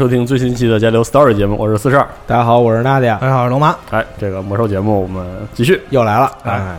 [0.00, 2.08] 收听最新期的《加流 Story》节目，我是四十二。
[2.26, 3.18] 大家好，我是娜迪亚。
[3.20, 3.76] 大家好，我是龙妈。
[3.90, 6.32] 哎，这个魔兽节目我们继续又来了。
[6.42, 6.78] 哎，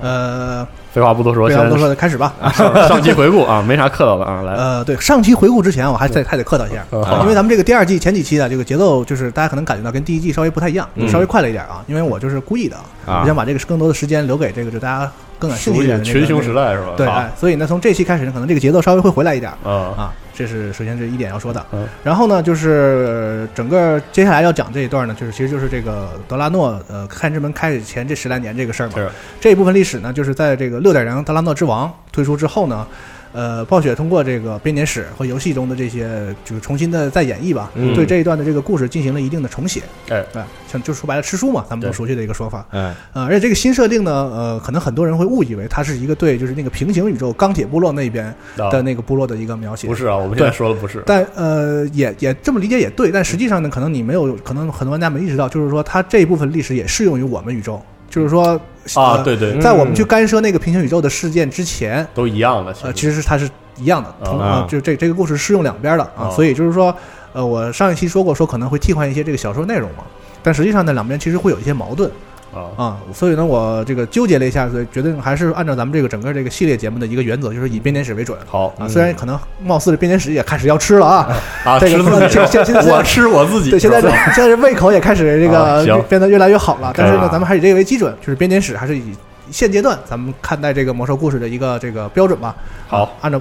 [0.00, 2.32] 呃，废话不多说，废话不多说，开始吧。
[2.88, 4.54] 上期回顾啊，没啥客套的啊，来。
[4.54, 6.82] 呃，对，上期回顾之前，我还再还得客套一下，
[7.20, 11.84] 因为咱们这个第二季前几期的这个节奏，就是大家可能感觉到跟第一季稍微不太一样，稍微快了一点啊。
[11.86, 15.12] 因为我就是故意的，我想把这个更多的时间留给这个就大家
[15.42, 16.94] 更感兴趣的群雄时代是吧？
[16.96, 20.14] 对，所以呢，从这期开始呢，可能这个节奏稍微会回来一点啊啊。
[20.32, 21.66] 这是首先这一点要说的，
[22.04, 28.94] 然后呢，就是整个接下来要讲这一段呢，就是其实就是这个德拉诺呃黑暗之门开始前这十来年这个事儿嘛，
[29.40, 32.86] 这一部分历史呢，就是在这个六点零德拉诺之王推出之后呢。
[33.32, 39.82] 呃，暴雪通过这个编年史和游戏中的这些，就是重新的再演绎吧，对这一段的这个故事进行了一定的重写。
[40.10, 40.24] 哎，
[40.70, 42.66] 像就说白了吃书嘛，咱们都熟悉的一个说法。
[42.70, 49.88] 哎，呃，而且这个新设定呢，呃，可能很多人会误以为它是一个对，就是那个平行宇宙钢铁部落那边的那个部落的一个描写。
[49.88, 51.02] 不是啊，我们现在说的不是。
[51.06, 57.82] 但呃，也也这么理解也对，但实际上呢，可能你没有，可能很多玩家没意识到，就是说它这一部分历史也适用于我们宇宙。
[58.12, 58.60] 就是说
[58.94, 62.74] 啊，对对，在我们去干涉那个平行宇宙的事件之前，都一样的。
[62.82, 66.28] 呃，其实是它是一样的，同啊，就这这个故事适用两边的啊。
[66.28, 66.94] 所以就是说，
[67.32, 70.04] 呃，我上一期说过，说可能会替换一些这个小说内容嘛，
[70.42, 72.10] 但实际上呢，两边其实会有一些矛盾。
[72.54, 72.96] 啊啊！
[73.14, 78.36] 所以呢，我这个纠结了一下，所以决定还是按照咱们这个整个这个系列节目的一个原则，就是以编年史为准。
[78.46, 81.28] 好啊，虽然可能貌似这编年史也开始要吃了啊
[81.64, 81.78] 啊！
[81.80, 84.00] 这个我 吃我自己，对，现在
[84.34, 86.92] 现在胃口也开始这个 变得越来越好了。
[86.96, 89.14] 但是呢，咱们还以这个为基准，就是编年史还是以
[89.50, 92.54] 现阶段咱们看待这个魔兽故事的一个这个标准吧。
[92.86, 93.40] 好，按照。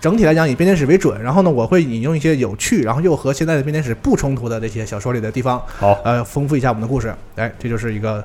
[0.00, 7.14] 整体来讲以编年史为准，然后呢，我会引用一些有趣，然后又和现在的编年史不冲突的这些小说里的地方，好，呃，丰富一下我们的故事。
[7.36, 8.24] 哎，这就是一个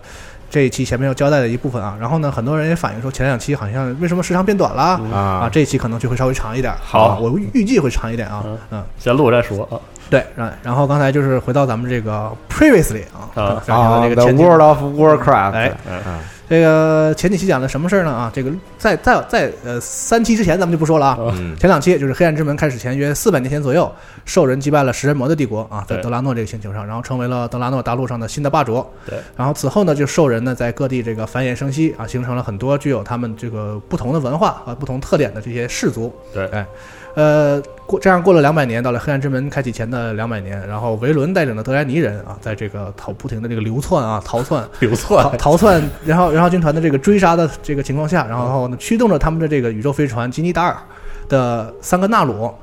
[0.50, 1.98] 这一期前面要交代的一部分啊。
[2.00, 4.82] 然后呢，很多人也反映说前两期好像为什么时长变短了
[5.14, 5.20] 啊？
[5.44, 6.74] 啊，这一期可能就会稍微长一点。
[6.82, 8.44] 好，我预计会长一点啊。
[8.72, 9.80] 嗯，先录再说啊。
[10.10, 13.62] 对，然然后刚才就是回到咱们这个 previously 啊，啊，
[14.08, 16.20] 这个 World of Warcraft，哎，嗯。
[16.50, 18.10] 这个前几期讲的什么事儿呢？
[18.10, 21.18] 啊，这个在在在呃三期之前咱们就不说了啊。
[21.60, 23.90] 前两期就是黑暗之门开始前约四百年前左右，
[24.26, 28.84] 兽人击败了食人魔的帝国啊，在德拉诺这个星球上，然后成为了德拉诺大陆上的新的霸主。
[29.06, 29.20] 对。
[29.38, 36.12] 然后此后呢，就兽人呢在各地这个繁衍生息啊，形成了很多具有他们这个不同的文化和不同特点的这些氏族。
[36.34, 36.48] 对。
[36.48, 36.66] 哎。
[37.16, 50.78] 呃，过这样过了两百年，到了黑暗之门开启前的两百年，然后维伦带领的德莱尼人啊，在这个逃不停的这个流窜啊，逃窜， 流窜，逃窜，然后然后军团的这个追杀的这个情况下，然后呢驱动着他们的这个宇宙飞船吉尼达尔
[51.28, 52.54] 的三个纳鲁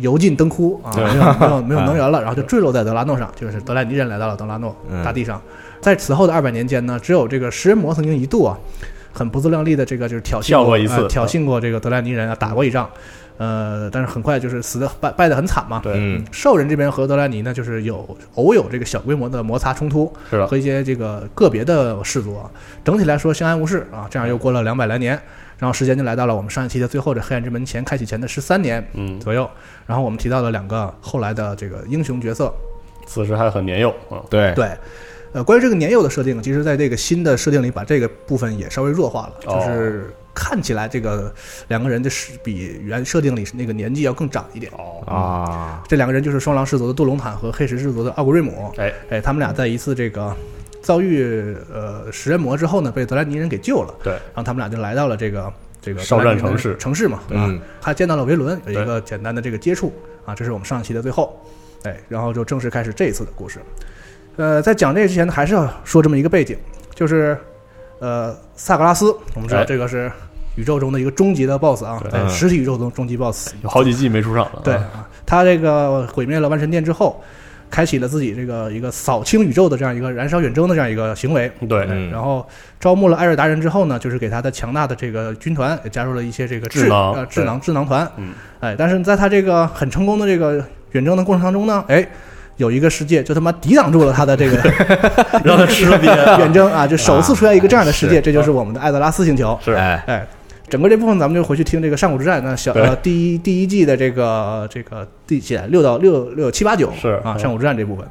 [0.00, 5.40] 油尽灯枯啊，没有没有没有能源了，然后就坠落在德拉诺上，就是德莱尼人来到了德拉诺大地上，
[5.80, 8.58] 在此后的二百年间呢，只有这个食人魔曾经一度啊，
[9.12, 12.88] 很不自量力的这个就是挑衅过一次，挑衅过这个德莱尼人啊，打过一仗。
[13.38, 15.80] 呃，但是很快就是死的败败的很惨嘛。
[15.82, 22.38] 对，兽人这边和德莱尼呢，就是有偶有这个小规模的摩擦冲突，是的，和一些这个个别的氏族。
[22.84, 24.06] 整体来说相安无事啊。
[24.10, 25.20] 这样又过了两百来年，
[25.58, 29.48] 然后时间就来到了我们上一期的最后这黑暗之门前开启前的十三年嗯左右。
[29.86, 32.52] 然后我们提到了两个后来的这个英雄角色，
[33.06, 34.22] 此时还很年幼啊。
[34.30, 34.70] 对对，
[35.32, 40.14] 呃，关于这个年幼的设定，其实在这个新的设定里，把这个部分也稍微弱化了，就是。
[40.34, 41.32] 看起来这个
[41.68, 48.72] 两个人的是比原设定里那个年纪要更长一点哦啊，这两个人就是双狼氏族的杜隆坦和黑石氏族的奥古瑞姆。
[48.78, 50.34] 哎哎，他们俩在一次这个
[50.80, 53.94] 遭遇呃食人魔之后呢，被德莱尼人给救了。
[54.02, 57.52] 对，然后他们俩就来到了这个这个少战城市城市嘛，对吧？
[57.80, 59.92] 他见到了维伦，有一个简单的这个接触
[60.24, 61.38] 啊，这是我们上一期的最后。
[61.84, 63.58] 哎，然后就正式开始这一次的故事。
[64.36, 66.56] 呃，在讲这个之前呢，还是要说这么一个背景，
[66.94, 67.36] 就是
[68.02, 70.10] 呃，萨格拉斯，我们知道这个是
[70.56, 74.60] 宇宙中的一个终极的 BOSS 啊，在实体宇宙中终极 BOSS，有好几季没出场了。
[74.64, 77.22] 对啊，他这个毁灭了万神殿之后。
[77.72, 81.86] 开启了自己这个一个扫清宇宙的这样一个燃烧远征的这样一个行为，对。
[82.10, 82.46] 然后
[82.78, 92.06] 招募了艾瑞达人之后呢，就是给他的强大的这个军团也加入了一些这个智呃智囊智囊团，嗯，哎，但是在他这个很成功的这个远征的过程当中呢，哎，
[92.56, 94.56] 有一个世界就他妈抵挡住了他的这个
[95.44, 95.98] 让他吃了
[96.38, 99.72] 远征啊，就首次出现一个这样的世界，这就是我们的艾泽拉斯星球，是。
[99.72, 100.02] 哎。
[100.06, 100.26] 哎。
[100.68, 107.20] 整个这部分咱们就回去听这个上古之战，那小呃第一第一季的这个这个第几六到六六七八九是。
[107.22, 108.06] 啊上古之战这部分。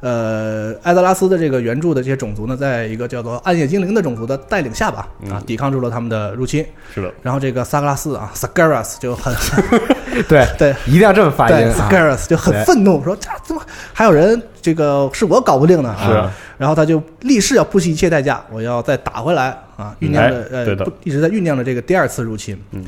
[0.00, 6.64] 对，呃，艾泽拉斯的这个原著的这些种族呢，在一个叫做暗夜精灵的种族的带领下吧，啊，抵抗住了他们的入侵。
[6.94, 7.12] 是的。
[7.22, 9.34] 然后这个萨格拉斯啊，Sagaras 就很
[10.28, 11.68] 对对，一定要这么发音。
[11.72, 13.62] Sagaras 就很愤怒，说这怎么
[13.92, 15.94] 还有人这个是我搞不定呢？
[16.04, 16.30] 是。
[16.58, 19.96] 然后他就立誓要不惜一切代价，我要再打回来啊！
[19.98, 22.54] 酝酿着呃，一直在酝酿着这个第二次入侵。
[22.72, 22.84] 嗯。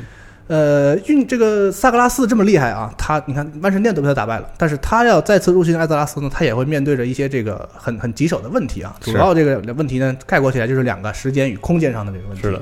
[0.48, 8.94] 呃，运这个萨格拉斯这么厉害啊，他你看万神殿都被他打败了，但是他要再次入侵艾泽拉斯呢，他也会面对着一些这个很很棘手的问题啊。
[9.00, 12.42] 主要这个问题呢，概括起来就是两个时间与空间上的这个问题。
[12.42, 12.60] 是的。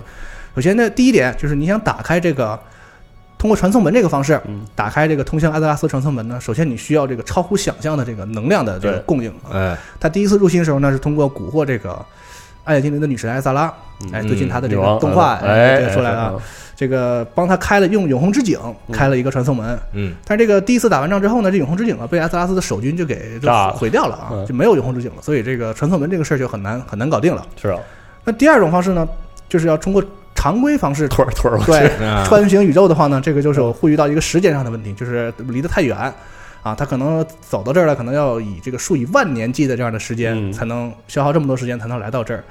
[0.54, 2.58] 首先呢，第一点就是你想打开这个
[3.38, 4.38] 通过传送门这个方式，
[4.74, 9.32] 打开这个通向艾泽拉斯传送门呢，首先你需要这个超乎想象的这个能量的这个供应。
[9.50, 12.04] 哎，他第一次入侵的时候呢，是通过蛊惑这个
[12.64, 13.72] 暗夜精灵的女神艾萨拉，
[14.12, 16.40] 哎，最近她的这个动画哎出来了。
[16.76, 18.58] 这个帮他开了用永恒之井
[18.90, 23.38] 开了一个传送门，嗯，但是这个第一次打完仗之后呢，这永恒之井啊被艾萨拉斯的守军就给
[23.74, 27.46] 毁掉了啊，就没有永恒之井了，所以这个传送门这个事儿就很难很难搞定了。
[27.60, 27.78] 是啊，
[28.24, 29.06] 那第二种方式呢，
[29.46, 30.02] 就是要通过
[30.34, 31.90] 常规方式腿腿对
[32.24, 36.10] 穿行宇宙的话呢，这个就是会遇到一个时间上的问题，就是离得太远
[36.62, 42.44] 啊，他可能走到这儿了，可能要以这个数以万年计的这样的时间才能消耗这么多时间才能来到这儿。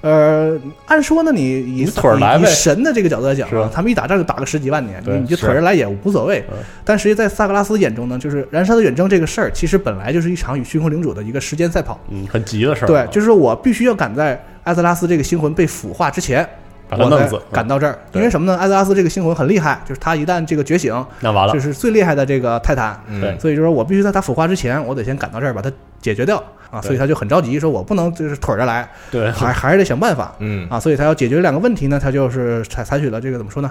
[0.00, 6.44] 呃，按说呢，你以腿儿来呗，神的这个角度来讲啊，他们一打仗就打个十几万年，你你就腿儿来也无所谓。
[6.84, 12.86] 但实际在萨格拉斯眼中呢，就是燃烧的远征这个事儿，其实本来就是一场与虚空领主的一个时间赛跑，嗯，很急的事儿。
[12.86, 16.46] 对，就是说我必须要赶在艾泽拉斯这个星魂被腐化之前，
[16.96, 17.98] 把他弄死，赶到这儿。
[18.12, 18.58] 因为什么呢？
[18.58, 22.98] 艾泽拉斯这个星魂很厉害，就是他一旦这个觉醒，那完了，就是最厉害的这个泰坦。
[23.20, 25.70] 对，所以就是说我必须在他腐化之前，我得先赶到这儿把他
[26.00, 26.42] 解决掉。
[26.70, 33.70] 啊，所以他就很着急，说我不能就是腿着来，对，还还是得想办法，嗯，啊，所以他要解决两个问题呢，他就是采采取了这个怎么说呢，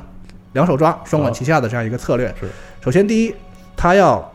[0.53, 2.33] 两手抓，双管齐下的这样一个策略。
[2.39, 2.47] 是，
[2.81, 3.35] 首先第一，
[3.75, 4.32] 他要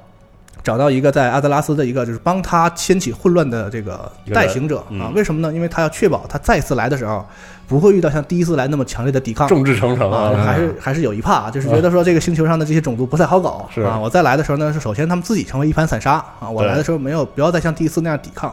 [0.69, 5.50] 找到一个在阿德拉斯的一个就是帮他掀起混乱的这个代行者啊，为什么呢？
[5.55, 7.25] 因为他要确保他再次来的时候。
[7.69, 13.99] 不会遇到像第一次来那么强烈的抵抗，众志成城啊，还是还是有一怕，就是觉得说这个星球上的这些种族不太好搞，啊。
[13.99, 16.49] 我再来的时候呢，是首先他们自己成为一盘散沙啊。
[16.49, 18.50] 我来的时候没有，不要再像第一次那样抵抗，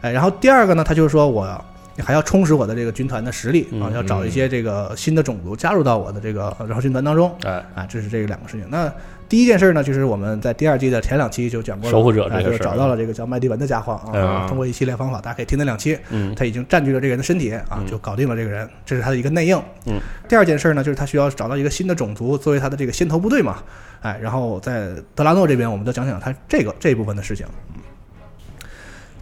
[0.00, 0.10] 哎。
[0.12, 1.46] 然后第二个呢，他就是说我
[2.02, 8.66] 还要充实我的这个军团的实力啊，要找一些这个新的种族加入到我的这个然后军团当中，哎啊，这是这两个事情。
[8.70, 8.90] 那
[9.28, 19.60] 第一件事呢，就是我们在第二季的前两期就讲过了，守护者这个找到了这个叫麦迪文的家伙啊，通过一系列方法，大家可以听那两期，嗯，他已经占据了这个人的身体啊，就搞定了这个人，这是他的一个内应。
[19.84, 23.58] 嗯，第二件事呢，就是他需要找到一个新的种族作为他的这个先头部队嘛，
[24.00, 27.46] 哎，然后在德拉诺这边，我们就讲讲他这个这一部分的事情。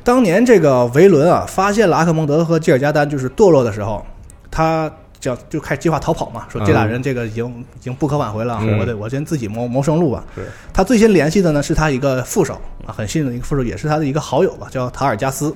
[0.04, 4.07] 当年这个维伦啊，发现了阿克蒙德和吉尔加丹就是堕落的时候，
[4.52, 4.88] 他。
[5.26, 10.25] 叫就开始计划逃跑嘛，说这俩人这个已经已经不可挽回了，我得我先自己谋谋生路吧。
[10.73, 12.54] 他最先联系的呢是他一个副手
[12.87, 15.52] 啊，很信任的一个副手，也是他的一个好友吧，叫塔尔加斯。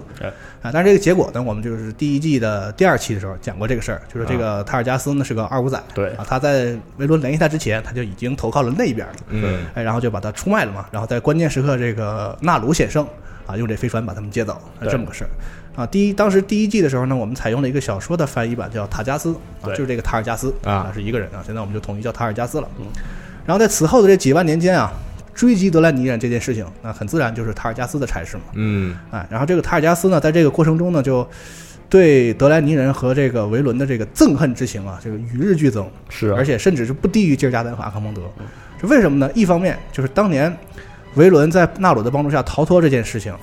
[0.62, 5.82] 啊，但是这个结果呢，我们就是第一季的第二期的时候讲过这个事儿，就是这个塔尔加斯呢是个二五仔。
[5.94, 9.14] 对啊，他在维伦联系他之前，他就已经投靠了那边了。
[9.28, 13.06] 嗯，哎，然后就把他出卖了嘛，然后在关键时刻，这个纳鲁险胜
[13.46, 15.30] 啊，用这飞船把他们接走，这么个事儿。
[15.76, 21.42] 啊，第一，当时第一季的时候呢，我们采用了一个小说的翻译版，叫塔加斯啊，就是这个塔尔加斯啊，是一个人啊。
[21.46, 22.68] 现在我们就统一叫塔尔加斯了。
[22.78, 22.86] 嗯，
[23.46, 24.92] 然后在此后的这几万年间啊，
[25.40, 28.42] 追击德莱尼人这件事情，那很自然就是塔尔加斯的差事嘛。
[28.52, 31.26] 嗯，哎，然后这个塔尔加斯呢，在这个过程中呢，就
[31.88, 35.90] 对德莱尼人和这个维伦的这个憎恨之情啊，这个与日俱增。
[36.10, 38.20] 是，而且甚至是不低于吉尔加丹和阿康蒙德。
[38.78, 39.32] 这为什么呢？
[39.34, 40.54] 一方面就是当年
[41.14, 43.34] 维伦在纳鲁的帮助下逃脱这件事情。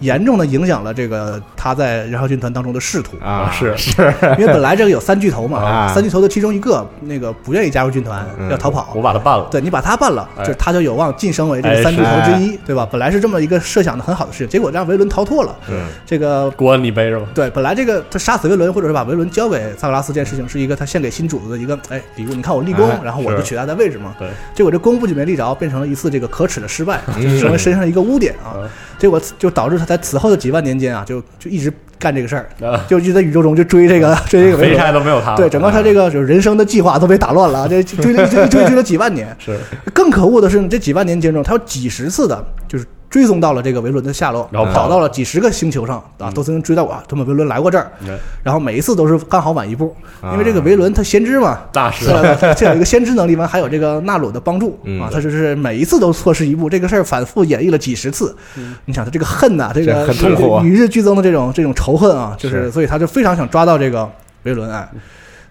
[0.00, 9.02] 严重的影响了这个他在燃烧军团当中的仕途啊，是是，因为本来这个有三巨头嘛，啊三巨头的其中一个那个不愿意加入军团，嗯要逃跑我。
[9.02, 12.86] 把他办了，对你把他办了，哎就是他就有望晋升为这哎个三巨头之一，对吧？
[12.90, 15.54] 本来是这么一个设想的很好的事情，结果让维伦逃脱了。
[15.68, 17.26] 嗯这个锅你背着吧。
[17.34, 22.34] 对，本来这个他杀死维伦，或者是把维伦交给萨格拉斯这件事情，是一个他献给新主子的一个哎礼物。
[22.34, 24.14] 你看我立功哎，然后我就取代他的位置嘛。
[24.18, 28.68] 对，结果这功不仅没立着，变成了一次这个可耻的失败，嗯就是成为身上的一个污点啊嗯。
[28.98, 34.80] 结果就导致他在此后的几万年间啊，就就一直干这个事儿，啊，就一直在宇宙中就追这个追这个维废伦。
[34.80, 35.34] 柴都没有他。
[35.36, 37.68] 对，整个他这个就是人生的计划都被打乱了啊！
[37.68, 39.34] 这追了一追追追了几万年。
[39.38, 39.58] 是，
[39.94, 52.06] 更可恶的是，这几万年间中，他有几十次的，就是追踪到了这个维伦的下落，然后跑找到了几十个星球上啊，都曾经追到过啊，他们维伦来过这儿，嗯然后每一次都是刚好晚一步，啊因为这个维伦他先知嘛，大师？
[52.56, 58.36] 这有一个先知能力完，还有这个纳鲁的帮助嗯啊，他就是每一次都错失一步，这个事儿反复演绎了几十次。
[58.84, 64.08] 你想他这个恨呐，这个很痛苦啊与日俱增的这种这种仇恨啊，就是是所以他就非常想抓到这个
[64.44, 64.70] 维伦。
[64.70, 64.88] 哎，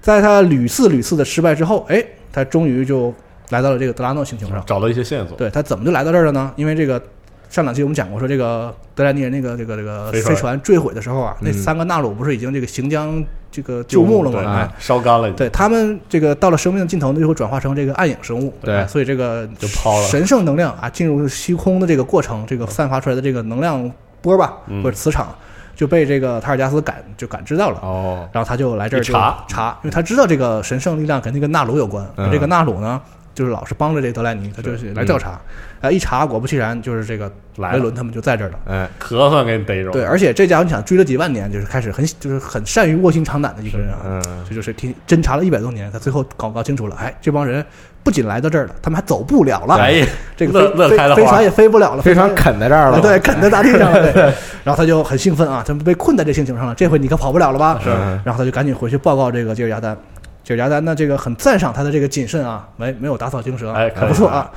[0.01, 3.13] 在他屡次屡次的失败之后，哎，他终于就
[3.49, 4.63] 来到了这个德拉诺星球上。
[4.65, 5.37] 找到一些线索。
[5.37, 6.51] 对他怎么就来到这儿了呢？
[6.55, 7.01] 因为这个
[7.49, 10.59] 上两期我们讲过，说这个德莱尼人那个这个这个飞船。
[10.61, 14.69] 坠毁的时候啊，那嗯三个纳鲁不是已经这个行将这个就木了吗？
[14.79, 18.53] 烧干了，对他们这个到了生命的尽头呢，就会转化成这个暗影生物。
[18.61, 18.75] 对。
[18.75, 20.07] 哎所以这个就抛了。
[20.07, 23.89] 神圣能量啊，进入虚空的这个过程，这个散发出来的这个能量
[24.21, 24.83] 波吧，嗯。
[24.83, 25.33] 或者磁场，
[25.75, 27.79] 就被这个塔尔加斯感就感知到了。
[27.81, 29.45] 哦，然后他就来这儿查。
[29.47, 32.31] 查，因为他知道这个神圣力量肯定跟纳鲁有关，嗯。
[32.31, 33.01] 这个纳鲁呢。
[33.35, 35.37] 就是老是帮着这德莱尼，他就是来调查，
[35.85, 38.59] 哎，一查果不其然，就是这个来了维伦他们就在这儿了。
[38.67, 39.91] 哎，壳算给你逮着了。
[39.91, 47.65] 对，而且这家伙你想追了几万年，就是开始很就是很善于卧薪尝胆的一个人啊，嗯，这就是听侦查了一百多年，他最后搞搞清楚了，哎，这帮人
[48.03, 54.23] 不仅来到这儿了，他们还走不了了，哎，这个乐飞乐开了飞飞船也飞不了了，飞船啃在这儿了， 对，啃在大地上了，对，
[54.63, 57.79] 然后他就很兴奋啊，他们被困在这星球上了，这回你可跑不了了吧？
[57.83, 57.89] 是
[58.23, 59.97] 然后他就赶紧回去报告这个吉尔加丹，
[60.43, 64.49] 吉尔加丹呢，这个很赞赏他的这个谨慎啊，没没有打草惊蛇，哎很不错啊。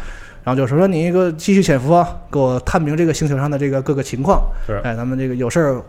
[0.49, 4.43] 然后就说说你一个继续潜伏啊，给我探明这个星球上的这个各个情况。
[4.67, 5.83] 是哎，咱们这个有事儿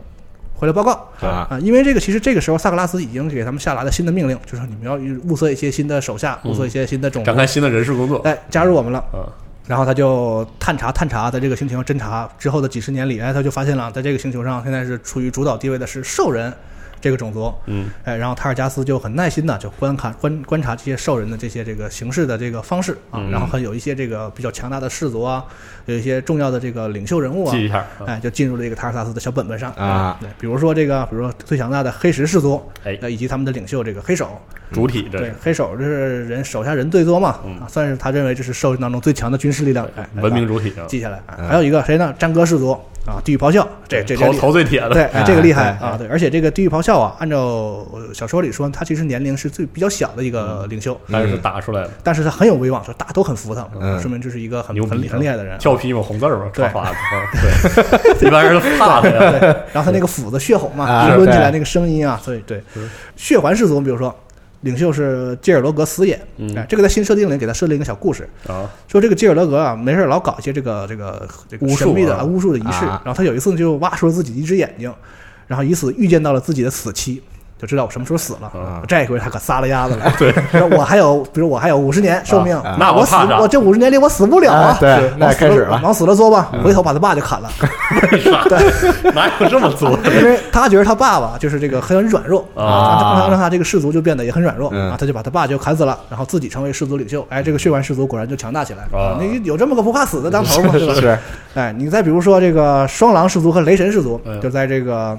[0.53, 1.59] 回来报告啊，啊。
[1.61, 4.95] 因为这个其实这个时候萨格拉斯已经给他们下达了新的命令，就是你们要
[5.29, 8.17] 物色一些新的手下，物色一些新的种族，展开新的人事工作。
[8.25, 9.01] 哎，加入我们了。
[9.13, 9.25] 嗯，
[9.65, 16.53] 然后他就探查探查，在这个星球上侦查之后的几十年里，哎，他就发现了，在这个星球上现在是处于主导地位的是兽人
[17.01, 17.53] 这个种族。
[17.65, 23.31] 嗯，哎，然后塔尔加斯就很耐心的就观看观观察这些兽人的这些这个行事的这个方式啊，嗯。
[23.31, 25.43] 然后还有一些这个比较强大的氏族啊，
[25.85, 27.77] 有一些重要的这个领袖人物啊，记一下。
[27.77, 28.05] 啊。
[28.05, 29.71] 哎，就进入了这个塔尔萨斯的小本本上。
[29.73, 30.17] 啊。
[30.19, 32.97] 对，比如说这个，比如说最强大的黑石氏族，哎。
[33.01, 34.39] 那以及他们的领袖这个黑手，
[34.71, 37.57] 主体这，对黑手这是人手下人最多嘛，嗯。
[37.59, 41.21] 啊，算是他认为这是兽人当中最强的军事力量，哎，文明主体啊，记下来。
[41.47, 42.13] 还有一个谁呢？
[42.17, 42.77] 战歌氏族
[43.09, 44.89] 啊，地狱咆哮，这这这头头最铁的。
[44.91, 45.95] 对，哎这个厉害哎啊！
[45.97, 47.37] 对，而且这个地狱咆哮啊，按照
[47.91, 55.57] 呃小说里说，他其实年龄是最比较小的一个领袖，但是打出来的，但是他很有威望，说大家都很服他，嗯说明这是一个很很很厉害的人。
[55.57, 56.89] 跳皮嘛，红字儿嘛，对唰唰的。
[56.89, 59.31] 啊对，一般人都怕他呀。
[59.39, 59.39] 对，
[59.73, 62.61] 然后他那个斧子血吼嘛，抡起来那个声音啊，所以对，
[63.15, 64.13] 血环氏族，比如说
[64.61, 66.55] 领袖是基尔罗格死也，嗯。
[66.55, 73.01] 哎，这个在新设定里给他设了一个小故事，啊，说这个基尔罗格啊，没事老搞一些这个这个这个神秘的啊巫术的仪式，啊。
[73.05, 74.93] 然后他有一次就挖出了自己一只眼睛，
[75.47, 77.21] 然后以此预见到了自己的死期。
[77.59, 78.47] 就知道我什么时候死了。
[78.55, 80.11] 啊这回他可撒了丫子了。
[80.17, 80.33] 对，
[80.77, 87.49] 我还有，比如我还有五十年寿命，啊那我我死怕啥我这五十年里我死不了啊对那往死开始了往死了作吧，回头把他爸就砍了。
[88.11, 88.43] 为啥？
[89.13, 90.09] 哪有这么做的？
[90.15, 97.25] 因为他觉得他爸爸就是这个很软弱啊让他让他这个氏族就变得也很软弱嗯啊，他就把他爸就砍死了，然后自己成为氏族领袖。
[97.29, 100.69] 哎，这个血丸氏族果然就强大起来啊你有这么个不怕死的当头吗？
[100.71, 100.93] 对吧？
[100.95, 101.19] 是
[101.55, 105.17] 哎，你再比如说这个双狼氏族和雷神氏族嗯，就在这个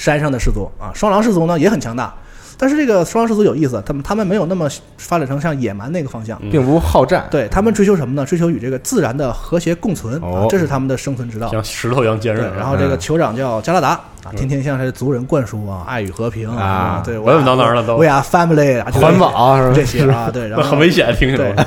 [0.00, 0.90] 山上的氏族啊。
[0.94, 2.14] 双狼氏族呢也很强大，
[2.56, 4.66] 但是这个双狼氏族有意思，他们他们没有那么
[4.96, 6.38] 发展成像野蛮那个方向。
[6.42, 8.24] 嗯并不好战，对他们追求什么呢？
[8.24, 11.48] 追求与这个自然的和谐共存这是他们的生存之道。
[11.50, 12.56] 像石头一样坚对韧，。
[12.56, 13.88] 然后这个嗯酋长叫加拉达
[14.24, 19.72] 啊，天天向这族人灌输啊爱与和平啊对，稳稳当当的都 We are family 啊，环保是吧？
[19.74, 21.66] 这些啊，对，然后很危险，听起对来。，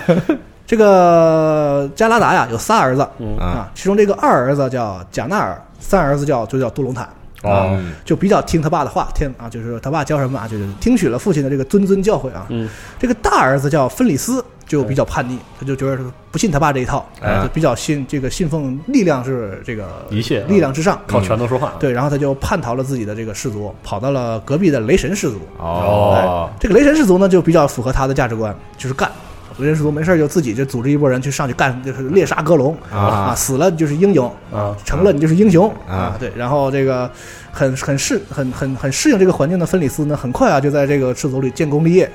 [0.66, 7.08] 这个加拉达呀有仨儿子嗯啊，其中这个二儿子叫贾纳尔，三儿子叫就叫杜隆坦。
[7.44, 12.46] 哦，嗯就比较听他爸的话，听啊，就是他爸教什么啊，就是听取了父亲的这个谆谆教诲啊。
[12.50, 16.00] 嗯，这个大儿子叫芬里斯，就比较叛逆，他就觉得
[16.32, 21.74] 不信他爸这一套，哎就比较信这个信奉力量是这个一切啊力量之上，靠拳头说话。
[21.80, 25.40] 对，然后他就叛逃了自己的这个氏族，跑到了隔壁的雷神氏族。
[25.58, 29.12] 哦，这个雷神氏族呢，就比较符合他的价值观，就是干。
[29.58, 37.10] 雷神氏族没事就自己就组织一波人去上去干，就是猎杀哥龙啊，死了就是英雄啊，成了你就是英雄啊，对，然后这个
[37.52, 42.10] 很很适很很很适应这个环境的芬里斯呢，很快啊就在这个氏族里建功立业。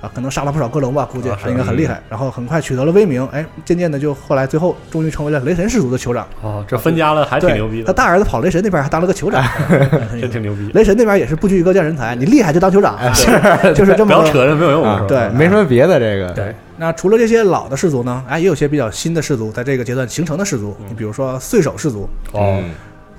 [0.00, 2.00] 啊，可能杀了不少哥龙吧，估计他应该很厉害。
[2.08, 6.26] 然后很快取得了威名，哎，渐渐的就后来最后终于成为了雷神氏族的酋长。
[6.42, 7.86] 哦，这分家了还挺牛逼的。
[7.86, 9.44] 他大儿子跑雷神那边还当了个酋长，
[10.20, 10.70] 真挺牛逼。
[10.74, 13.26] 雷神那边也是不拘一格降人才，你厉害就当酋长，是
[13.74, 14.06] 就是这么。
[14.06, 15.06] 不要扯，没有用。
[15.06, 16.32] 对，没什么别的这个。
[16.32, 18.24] 对，那除了这些老的氏族呢？
[18.28, 22.08] 哎，也有些比较新的氏族，在这个阶段形成的氏族，你比如说碎首氏族。
[22.32, 22.60] 哦。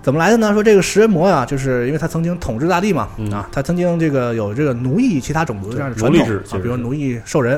[0.03, 0.51] 怎么来的呢？
[0.53, 7.53] 说这个食人魔啊，就是因为他曾经统治大地嘛，啊，他曾经这个有这个奴役其他种族的这样的传统啊，比如奴役兽人，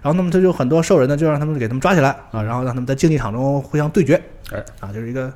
[0.00, 4.20] 然后那么他就很多兽人呢，就让他们给他们抓起来啊，然后让他们在竞技场中互相对决，
[4.50, 5.30] 哎，啊，就是一个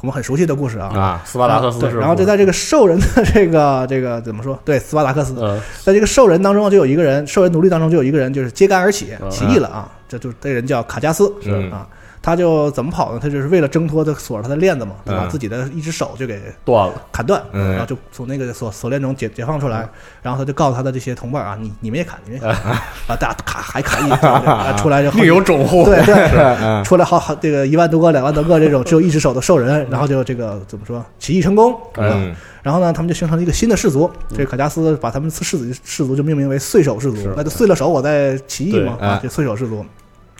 [0.00, 4.56] 我们很熟悉的故事啊，啊，斯巴达克斯，对，然后就在这个兽人的 这个这个怎么说？
[4.64, 5.34] 对，斯巴达克斯，
[5.82, 11.86] 在这个兽人当中就有一个人，兽人奴隶当中就有一个人就是揭竿而起，起义了啊，这就这人叫卡加斯，是啊。
[12.28, 13.18] 他就怎么跑呢？
[13.18, 19.88] 他就是为了挣脱他锁着他的链子嘛，把自己的一只手就给断了，砍断，然后就从那个锁锁链中解解放出来。
[20.20, 34.10] 然后他就告诉他的这些同伴啊，你你们也砍，你们也砍啊， 大家砍还砍一出来就另 有种乎，对对，出来好好这个一万多个、两万多个这种只有一只手的兽人，然后就这个怎么说起义成功，嗯，然后呢，他们就形成了一个新的氏族。
[34.36, 39.82] 这个卡加斯把他们氏族氏族就命名为碎手氏族，那就碎了手我再起义嘛，啊，这碎手氏族。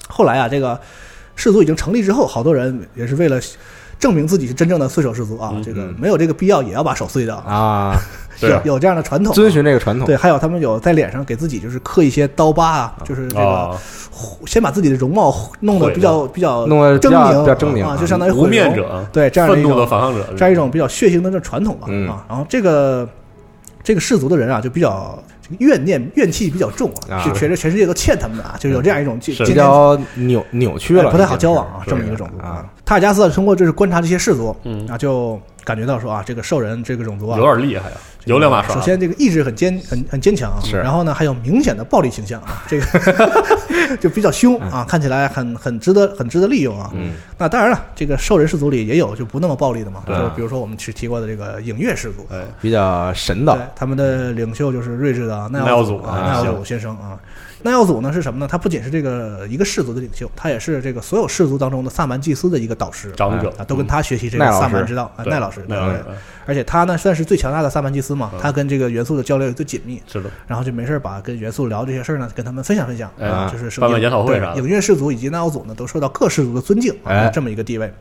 [0.07, 0.79] 后来啊，这个。
[1.39, 3.41] 氏族已经成立之后，好多人也是为了
[3.99, 7.97] 证明自己是真正的碎手氏族啊，这个没有这个必要，也要把手碎掉啊，
[8.43, 10.05] 有有这样的传统，遵循这个传统。
[10.05, 13.77] 对，还有他们有在脸上给自己就是刻一些刀疤啊，就是这个
[14.47, 22.27] 先把自己的容貌弄得比较比较弄得狰狞，比较狰狞啊，就相当于无面者，对这样的一种的反抗者，这样一种比较血腥的这传统吧啊。
[22.29, 23.09] 然后这个
[23.89, 25.19] 这个氏族的人啊，就比较。
[25.61, 32.69] 怨念怨气比较重啊，就觉得全世界都欠他们的啊，就有这样一种比较扭扭曲了，不太好交往啊，这么一个种族啊。
[32.85, 34.55] 塔尔加斯通过就是观察这些氏族，
[34.91, 37.97] 啊，就感觉到说啊，这个兽人这个种族啊，有点厉害啊。
[38.29, 38.75] 有两把刷。
[38.75, 40.77] 首先，这个意志很坚很很坚强，是。
[40.77, 46.91] 然后呢，还有明显的暴力倾向啊，这个 就比较凶啊，看起来很很值得很值得利用啊。
[46.95, 47.13] 嗯。
[47.39, 57.19] 那当然了，这个兽人氏族里也有就不那么暴力的嘛，就比如说我们去提过的这个影月氏族，哎，比较神的，他们的领袖就是睿智的奈奥祖啊，奈奥祖先生啊。
[57.63, 58.47] 奈奥祖呢是什么呢？
[58.49, 65.13] 他不仅是这个一个氏族的领袖，他也是这个所有氏族当中的萨满祭司的一个导师、长者啊，都跟他学习这个萨满之道。
[65.27, 65.77] 奈老师，对，
[66.47, 70.01] 而且他呢算是最强大的萨满祭司嘛，他跟这个元素的交流也最紧密。
[70.07, 74.55] 是的，然后就没事把跟元素聊这些事儿呢，跟他们分享分享啊，就是办办研讨会啥。
[74.55, 77.93] 影月氏族以及奈奥祖呢，都受到各氏族的尊敬啊，这么一个地位。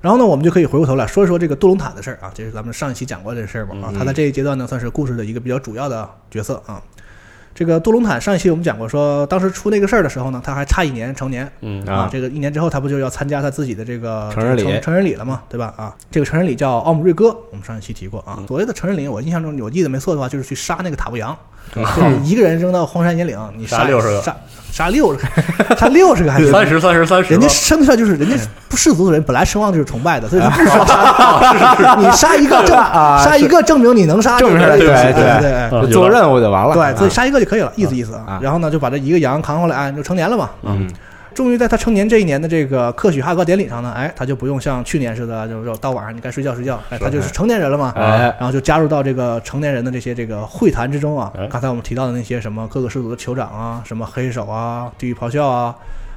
[0.00, 6.80] 然后呢，我们就可以回过头来说一说这个杜隆坦的事儿啊，这是咱们上一期讲过这事儿吧啊，他在这一阶段呢，算是故事的一个比较主要的角色啊。
[7.56, 15.72] 这个杜隆坦上一期我们讲过，说当时出那个事儿的时候呢，他还差一年成年，嗯啊，这个一年之后他不就要参加他自己的这个成人礼成人礼了嘛，对吧？
[15.78, 18.44] 啊，这个成人礼叫奥姆瑞戈，我们上一期提过啊。
[18.46, 21.34] 所谓的成人礼，我印象中我记得没错的话，就是去杀那个塔布羊，
[21.74, 24.34] 就 是一个人扔到荒山野岭，你杀六十个，杀
[24.72, 27.30] 杀六十个，杀 六十个还是 三十三十三十？
[27.30, 28.36] 人家生出来就是人家
[28.68, 31.96] 不世俗的人，本来声望就是崇拜的，所以不需要杀。
[31.98, 36.74] 你杀一个证，杀一个证明你能杀，证明对对对，做任务就完了。
[36.74, 38.38] 对，所以杀一个就可以了，意思意思啊。
[38.42, 40.50] 然后呢，就把这一个羊扛回来，就成年了嘛。
[40.62, 40.88] 嗯，
[41.36, 47.92] 终于在他成年这一年的这个克许哈格典礼上呢，哎，他就不用像去年似的，就是到晚上你该睡觉睡觉，哎，他就是成年人了嘛。
[47.94, 51.30] 哎，然后就加入到这个成年人的这些这个会谈之中啊。
[51.50, 55.74] 刚才我们提到的那些什么各个氏族的酋长啊，什么黑手啊，地狱咆哮啊。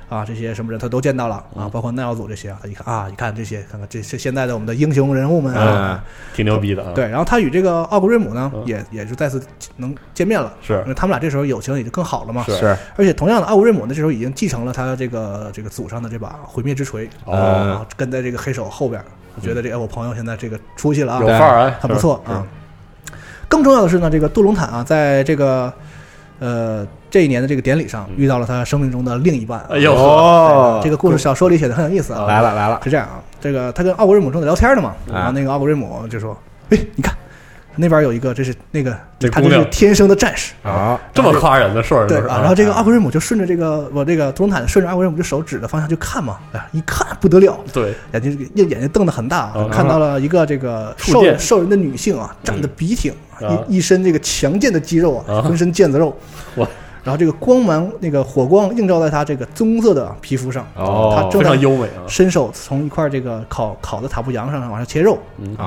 [0.10, 6.91] 啊，这些什么人他都见到了啊，包括耐奥祖这些啊，他一看啊，一看这些，看看这这现在的我们的英雄人物们啊，挺牛逼的啊。
[6.95, 9.39] 对，然后他与这个奥格瑞姆呢，也也是再次
[9.78, 12.43] 能见面了，是，因为他们俩这时候友情也就更好了嘛。
[12.48, 19.00] 是，而且同样的，奥格瑞姆呢，这时候已经继承了他这个这个祖上的这把毁灭之锤，哦，跟在这个黑手后边，
[19.36, 22.43] 我觉得这我朋友现在这个出息了啊，有范儿，很不错啊。
[23.48, 25.72] 更重要的是呢，这个杜隆坦啊，在这个。
[26.39, 29.60] 呃，这一年的这个典礼上，遇到了他生命中的另一半。
[29.69, 32.25] 哎呦，这个故事小说里写的很有意思啊。
[32.25, 36.36] 来了来了，是这样啊，这个他跟奥古瑞姆正在聊天呢嘛，然后那个奥古瑞姆就说
[36.71, 37.13] ：“哎，你看。”
[37.80, 38.96] 那边有一个，这是那个，
[39.32, 40.54] 他就是天生的战士。
[40.63, 41.00] 啊！
[41.13, 42.39] 这么夸人的事儿，对啊。
[42.39, 53.13] 然后这个阿奎瑞姆就顺着这个我这个图隆坦顺着阿奎瑞姆这手指的方向去看嘛，哎呀，一看不得了，对，眼睛这个眼睛瞪得很大，看到了一个这个兽兽人的女性啊，长得笔挺，
[53.68, 56.15] 一一身这个强健的肌肉啊，浑身腱子肉，
[56.56, 56.68] 哇！
[57.10, 60.63] 然后这个光芒，那个火光映照在他这个棕色的皮肤上。
[60.76, 62.06] 哦，他非常优美啊！
[62.08, 65.17] 伸手从一块这个烤烤的塔布羊上往上切肉，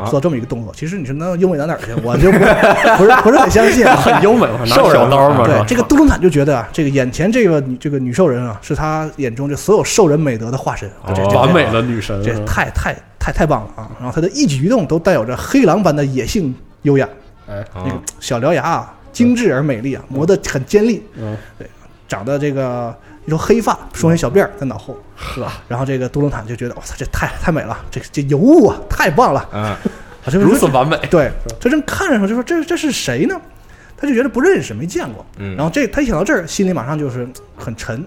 [0.08, 0.72] 做这么一个动作。
[0.72, 1.92] 其实你说能优美到哪儿去？
[2.04, 3.84] 我就不不是不是很相信。
[3.96, 5.44] 很优美，拿小刀嘛。
[5.44, 10.88] 对，这个杜隆坦就觉得啊，这个眼前这个女这个女兽人啊，是他眼中这所有兽人美德的化身，
[11.34, 13.90] 完美的女神，这太太太太棒了啊！
[13.98, 17.08] 然后他的一举一动都带有着黑狼般的野性优雅。
[17.48, 21.02] 哎，那个小獠牙啊，精致而美丽啊，磨得很尖利。
[21.16, 21.68] 嗯，对，
[22.08, 22.94] 长得这个
[23.26, 25.62] 一头黑发，梳成小辫儿在脑后，是吧？
[25.68, 29.48] 然后这个杜隆坦就觉得，我操，这太太美了，这这尤物啊，太棒了。
[29.52, 29.76] 嗯，
[30.40, 30.96] 如此完美。
[31.10, 33.40] 对，他正看着，就说这这是谁呢？
[33.96, 35.24] 他就觉得不认识，没见过。
[35.38, 38.04] 嗯，然后这他一想到这儿，心里马上就是很沉，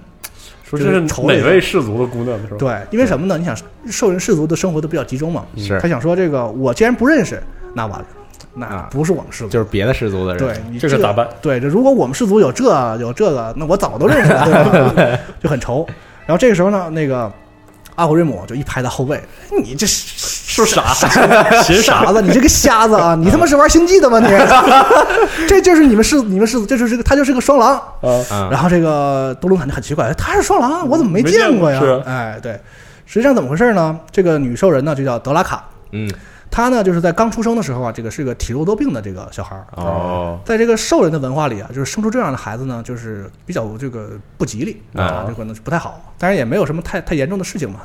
[0.66, 2.38] 说这是哪位氏族的姑娘？
[2.42, 2.58] 是吧？
[2.58, 3.38] 对，因为什么呢？
[3.38, 3.56] 你想，
[3.90, 5.46] 兽人氏族的生活都比较集中嘛。
[5.56, 5.80] 是。
[5.80, 7.42] 他想说，这个我既然不认识，
[7.74, 8.06] 那完了。
[8.56, 10.62] 那不是我们氏族，就是别的氏族的人。
[10.72, 11.28] 对，这个咋办？
[11.42, 12.64] 对，这如果我们氏族有这
[12.98, 15.86] 有这个，那我早都认识了， 就很愁。
[16.26, 17.32] 然后这个时候呢，那个
[17.96, 19.22] 阿古瑞姆就一拍他后背
[19.62, 21.08] ：“你这是 傻傻
[22.14, 23.14] 子，你这个瞎子啊！
[23.14, 24.20] 你他妈是玩星际的吗？
[24.20, 24.28] 你
[25.48, 27.82] 这就是你们氏你们氏族，这就是个他就是个双狼。”
[28.50, 32.54] 然后这个多隆坦就很奇怪：“他是双狼，我怎么没见过呀？”哎，对，
[33.06, 34.00] 实际上怎么回事呢？
[34.12, 35.64] 这个女兽人呢，就叫德拉卡。
[35.92, 36.10] 嗯。
[36.56, 39.68] 他呢，就是在刚出生的时候啊，这个是个体弱多病的这个小孩儿。
[39.76, 46.14] 哦，在这个兽人的文化里啊，就是生出这样的孩子呢，就是比较这个不吉利啊，就可能不太好。
[46.18, 47.82] 当然也没有什么太太严重的事情嘛。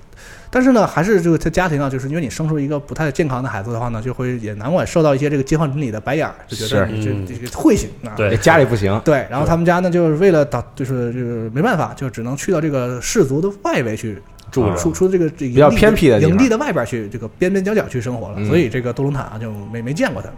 [0.53, 8.15] 但是呢，还是这个他家庭啊，就是因为你生出一个不太健康的孩子的话呢，就会也难怪受到一些这个街坊邻里的白眼儿，就觉得你这这个晦气啊。
[8.17, 9.01] 对，家里不行。
[9.05, 14.23] 对，然后他们家呢，就是为了打，就是这个没办法，就只能去到这个氏族的外围去。
[14.51, 20.29] 住出出这个这比较偏僻的营地的外边去，这个边边角角去生活了，所以这个杜隆坦啊就没没见过他。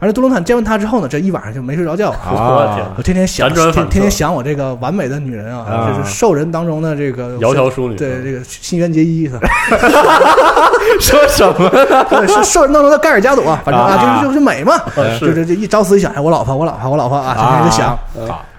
[0.00, 9.30] 而且杜隆坦见完他之后呢，这一晚上就没睡着觉啊，我天天想，天天天想我这个完美的女人啊，就是兽人当中的这个窈窕淑女，对这个新垣结衣？
[11.00, 11.70] 说什么？
[12.28, 14.76] 是兽人当中的盖尔加朵，反正啊，就是就是美嘛，
[15.18, 17.98] 就这这一朝思一想，哎，我老婆，我老婆，我老婆啊，天天就想。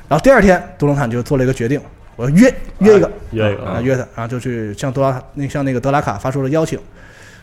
[0.07, 1.79] 然后第二天，杜隆坦就做了一个决定。
[2.15, 6.79] 我约约一个，约一个啊，约他，然后就去向德拉那向那个德拉卡发出了邀请，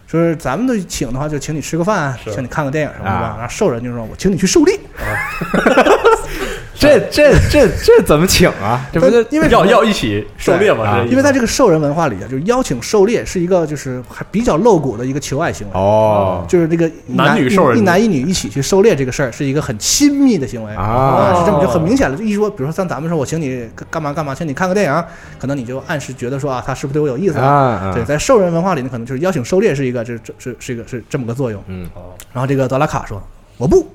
[0.07, 3.37] 说是咱们的请的话，就请你吃个饭，请你看个电影什么的吧。
[3.39, 4.79] 然后兽人就说：“我请你去狩猎。
[6.83, 8.85] ”这这这这怎么请啊？
[8.93, 11.05] 这不就因为要要一起狩猎吗？
[11.09, 22.19] 因为在这个兽人文化里啊，就是邀请狩猎是一个就是还比较露骨的一个求爱行为哦，就是这个男女兽人一男一女一起去狩猎这个事儿是一个很亲密的行为啊，是这么就很明显了。
[22.21, 25.05] 一说，比如说像咱们说我请你干嘛干嘛，请你看个电影，
[25.39, 27.93] 可能你就暗示觉得说啊，他是不是对我有意思啊？
[27.95, 31.63] 对，在兽人文化里呢，可能就是邀请狩猎是一个这这是是一个是这么个作用。
[31.69, 31.89] 嗯，
[32.33, 33.23] 然后这个德拉卡说。
[33.59, 33.87] 我不，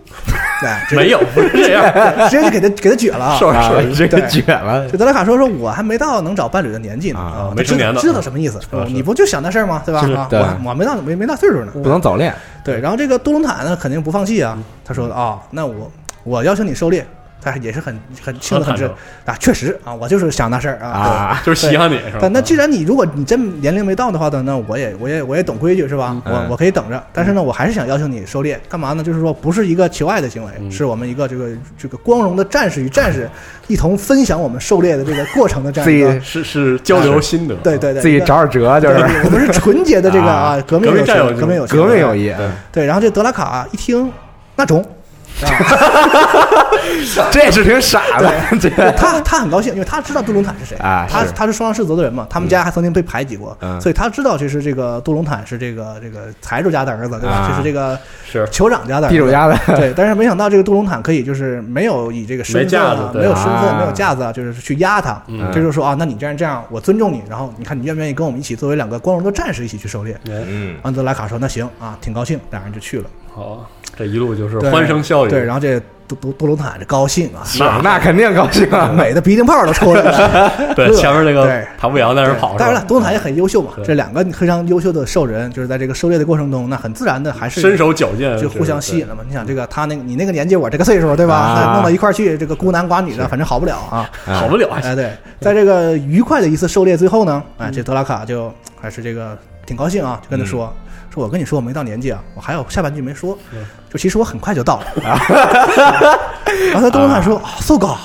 [0.89, 1.83] 对， 没有，不是这样，
[2.29, 4.89] 直接就给他给他撅了，是是，直接撅了。
[4.89, 8.59] 就德拉卡说说，我还没到能找伴侣的年纪呢，啊，没成年呢，知道什么意思？
[8.87, 9.81] 你不就想那事儿吗？
[9.85, 10.01] 对吧？
[10.01, 10.27] 啊，
[10.63, 12.33] 我我没到没没到岁数呢，不能早恋。
[12.63, 14.57] 对，然后这个杜隆坦呢，肯定不放弃啊。
[14.85, 15.91] 他说啊，那我
[16.23, 17.05] 我邀请你狩猎。
[17.41, 18.89] 他也是很很清的很直
[19.25, 21.99] 啊，确实啊，我就是想那事儿啊， 就是稀罕你。
[22.19, 26.15] 但那既然你如果你真年龄没到的话呢，那我也我也我也懂规矩是吧？
[26.25, 27.01] 我我可以等着。
[27.13, 29.03] 但是呢，我还是想邀请你狩猎，干嘛呢？
[29.03, 33.29] 就是说不是一个求爱的行为，是我们一个这个这个光荣的战士与战士
[33.67, 42.33] 一同分享我们狩猎的这个过程的这样一个是是交流心得，对对对，自己找点辙就是我们是纯洁的这个 啊革命友情，革命友，革命友谊。
[42.71, 44.11] 对，然后这德拉卡一听
[44.55, 44.83] 那中。
[47.31, 48.31] 这也是挺傻的。
[48.97, 51.07] 他他很高兴，因为他知道杜隆坦是谁啊。
[51.09, 57.47] 他他是双狼氏族的人嘛，他们家还曾经被排挤过，所以他知道其实这个杜隆坦是这个这个财主家的儿子，对吧？
[57.49, 59.57] 就是这个是酋长家的地主家的。
[59.75, 65.21] 对，但是没想到这个杜隆坦可以就是没有以这个身份没有身份没有架子，就是去压他。
[65.53, 70.17] 这就是说啊，那你既然这样，我尊重你，然后你看你愿不愿意跟我们一起作为两个光荣的战士一起去狩猎？
[70.25, 73.09] 嗯，安德莱卡说那行啊，挺高兴，两人就去了。
[73.37, 73.69] 好。
[73.95, 80.51] 这一路就是欢声笑语，对，然后这杜杜杜隆坦这高兴啊，那那肯定高兴啊，美的鼻涕泡都出来了。
[80.75, 83.71] 对，前面那个唐不阳在那跑，当然了，杜隆坦也很优秀嘛。
[83.83, 89.23] 这两个非常优秀的兽人，就是在这个狩猎的过程中，那很自然的还是身手矫健，就互相吸引了嘛。
[89.27, 91.71] 你想这个他那个你那个年纪，我这个岁数，对吧？
[91.73, 94.69] 弄到一块去，这个孤男寡女的，反正好不了啊， 好不了。
[94.83, 100.71] 哎，对，在这个愉快的一次狩猎最后呢，哎，这德拉卡就还是这个挺高兴啊，就跟他说。
[101.23, 103.37] 我跟你说，我没到年纪啊，我还有下半句没说，
[103.89, 104.85] 就其实我很快就到了。
[106.71, 107.97] 然后杜隆坦说：“so 高，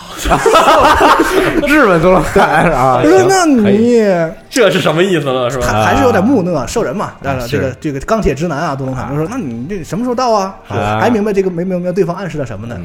[1.66, 4.02] 日本杜隆坦啊。”我说：“那你
[4.50, 5.48] 这是什么意思呢？
[5.50, 5.66] 是吧？
[5.84, 7.12] 还是有点木讷，兽人嘛，
[7.48, 10.56] 这个这个钢铁直男啊。”多隆坦就说：“那你这什么时候到啊？
[11.00, 12.76] 还明白这个没明白对方暗示了什么呢？”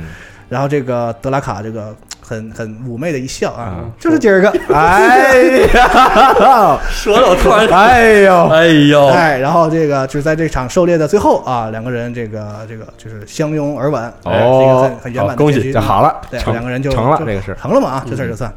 [0.50, 1.94] 然后这个德拉卡这个
[2.28, 18.52] 很很妩媚的一笑啊，就是今儿个，哎呀，说的我突然， 哎呦，哎呦，哎，然后这个就是在这场狩猎的最后啊，两个人这个这个就是相拥而吻，哦这个很很圆满的恭喜结局这好了，对，两个人就就成了这个是成了嘛啊，这事儿就算。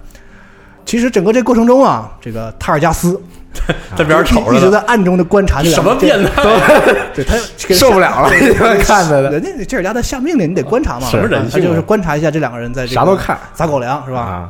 [0.84, 3.20] 其实整个这过程中啊，这个塔尔加斯
[3.96, 6.42] 在边上瞅一一直，在暗中的观察这两什么变态？
[7.14, 7.36] 对他
[7.74, 8.30] 受不了了
[8.82, 13.38] 看着的人家这尔家的下命令，你得观察嘛，什么人他就是观察一下这两个人在这啥都看。
[13.54, 14.48] 撒狗粮是吧？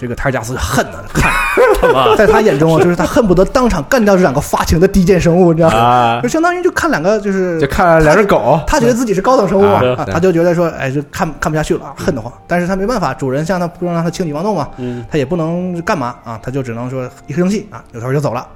[0.00, 1.30] 啊，这个泰尔加斯恨的看，
[2.16, 5.76] 在他眼中啊，就是他恨不得当场干掉这两个发情的低贱生物，你知道吗？
[5.76, 12.32] 啊就相当于就看两个就是就看两只狗，他觉得自己是高等生物嘛，啊他就觉得说，哎，就看看不下去了，恨得慌。
[12.46, 18.46] 但是他没办法，主人向他不能让他轻举妄动嘛，嗯，他也不能干嘛啊，他就只能说一生气啊，扭头就走了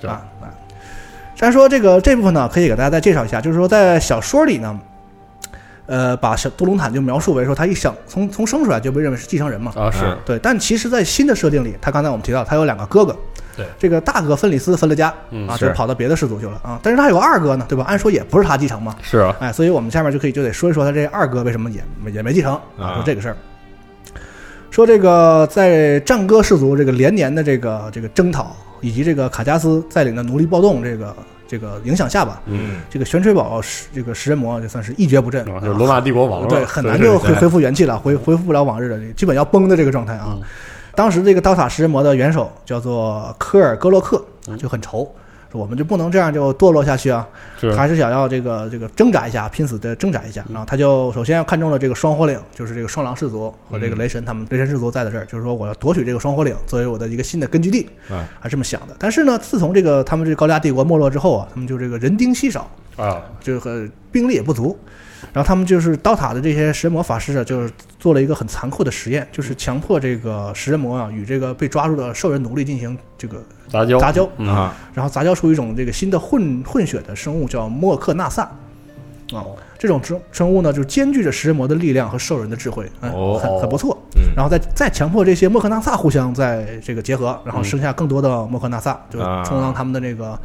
[0.00, 0.48] 是啊啊。
[1.36, 4.78] 虽然说这个这部分呢，可以给大家再介绍一下，就是说在小说里呢，
[5.86, 10.38] 呃，把小杜隆坦就描述为说他一想从从生出来就被认为是继承人嘛，啊是嗯对。
[10.38, 13.14] 但其实，在新的设定里，他刚才我们提到他有两个哥哥，
[13.56, 16.80] 对这个大哥芬里斯分了家嗯啊，就跑到别的氏族去了啊。
[16.82, 17.84] 但是他有个二哥呢，对吧？
[17.86, 23.36] 按说也不是他继承嘛，是啊，哎，所以我们下面就可以就得说一说他这二哥为什么也也没继承啊说这个事儿。
[24.70, 31.14] 说这个在战歌氏族这个连年的这个这个征讨，以及这个卡加斯带领的奴隶暴动这个
[31.54, 40.30] 这个影响下吧，嗯，这个玄吹堡食这个食人魔就算是一蹶不振，啊就是罗马帝国亡了，对，很难就恢恢复元气了，恢恢复不了往日的，基本要崩的这个状态啊。
[40.32, 40.42] 嗯。
[40.96, 45.14] 当时这个刀塔食人魔的元首叫做科尔格洛克嗯，就很愁，说
[45.54, 47.26] 我们就不能这样就堕落下去啊，
[47.58, 50.44] 是还是想要这个这个挣扎一下，拼死的挣扎一下。
[50.50, 58.96] 然后他就首先要看中了这个双火岭，就是这个双狼氏族和这个雷神他们雷神氏族在的这儿，就是说我要夺取这个双火岭作为我的一个新的根据地，啊，还这么想的。
[58.98, 64.76] 但是呢，自从这个他们这个高加帝国没落之后啊，他们就这个人丁稀少，啊，这个兵力也不足，
[65.32, 73.98] 然后他们就是刀塔的这些食人魔法师啊，就是做了一个很残酷的实验，就是强迫这个食人魔啊与这个被抓住的兽人奴隶进行这个杂交。
[73.98, 74.48] 杂交，嗯。
[74.48, 78.50] 啊，然后杂交出一种这个新的混混血的生物，叫莫克纳萨。
[79.32, 79.42] 啊，
[79.78, 83.10] 这种生生物呢，就是兼具着食人魔的力量和兽人的智慧，很
[83.58, 83.98] 很不错。
[84.16, 84.22] 嗯。
[84.36, 89.42] 然后再再强迫这些莫克纳萨互相在这个结合，然后生下更多的莫克纳萨，就啊。
[89.42, 90.38] 充当他们的这个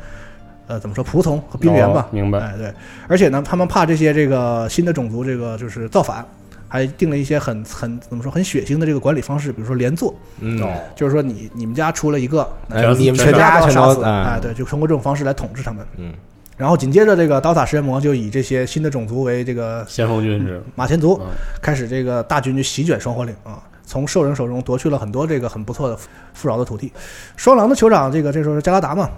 [0.70, 2.08] 呃怎么说仆从和兵员吧。
[2.10, 2.74] 哦明白哎，对，
[3.08, 6.24] 而且呢，他们怕这些这个新的种族这个就是造反，
[6.68, 15.86] 还定了一些很很怎么说很血腥的这个管理方式，比如说连坐，嗯，哦就是说你你们家出了一个，哎你们全家要杀死，哎，对，就通过这种方式来统治他们。
[15.98, 16.14] 嗯
[16.56, 21.28] 然后紧接着，这个刀塔食人魔就以这些新的种族为这个先锋军是马前族，嗯
[21.62, 25.98] 开始这个大军就席卷双火岭啊，从兽人手中夺去了很多这个很不错的
[26.34, 26.92] 富饶的土地。
[27.38, 29.10] 双狼的酋长这个这时候是加拉达嘛，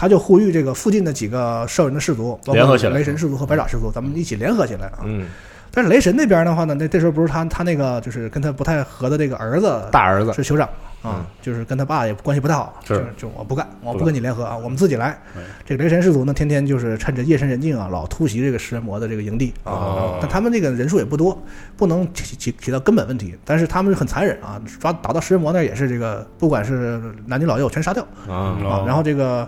[0.00, 5.00] 他就呼吁这个附近的几个兽人的氏族，包括联合起来雷神氏族和白爪氏族，咱们一起联合起来啊。
[5.04, 5.28] 嗯，
[5.70, 10.66] 但是雷神那边的话呢，那这时候不是他他那个就是跟他不太合的这个儿子大儿子是酋长
[11.02, 15.42] 啊嗯，就是跟他爸也关系不太好，是就就我不干，我不不跟你联合啊，我们自己来哎。
[15.66, 20.18] 这个雷神氏族呢，天天就是趁着夜深人静啊，老突袭这个食人魔的这个营地哦啊。
[20.22, 21.38] 但他们这个人数也不多，
[21.76, 23.36] 不能起起起到根本问题。
[23.44, 28.56] 但是他们很残忍啊，抓打到食人魔那儿也是这个，不管是男女老幼全杀掉啊。
[28.86, 29.46] 然后这个。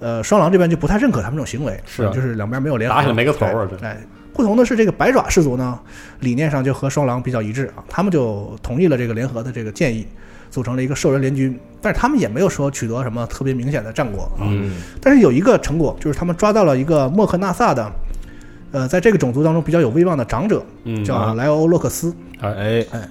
[0.00, 3.98] 呃，双狼这边就不太认可他们这种行为，是啊就是两边没有联合，打起来没个头啊这哎，
[4.32, 5.78] 不同的是，这个白爪氏族呢，
[6.20, 10.06] 理念上就和双狼比较一致啊，他们就同意了这个联合的这个建议，
[10.50, 11.58] 组成了一个兽人联军。
[11.80, 14.42] 但是他们也没有说取得什么特别明显的战果啊。
[14.42, 17.92] 嗯但是有一个成果，就是他们抓到了一个莫克纳萨的，
[18.72, 22.14] 呃，在这个种族当中比较有威望的长者，嗯叫莱欧洛克斯。
[22.40, 23.08] 哎哎，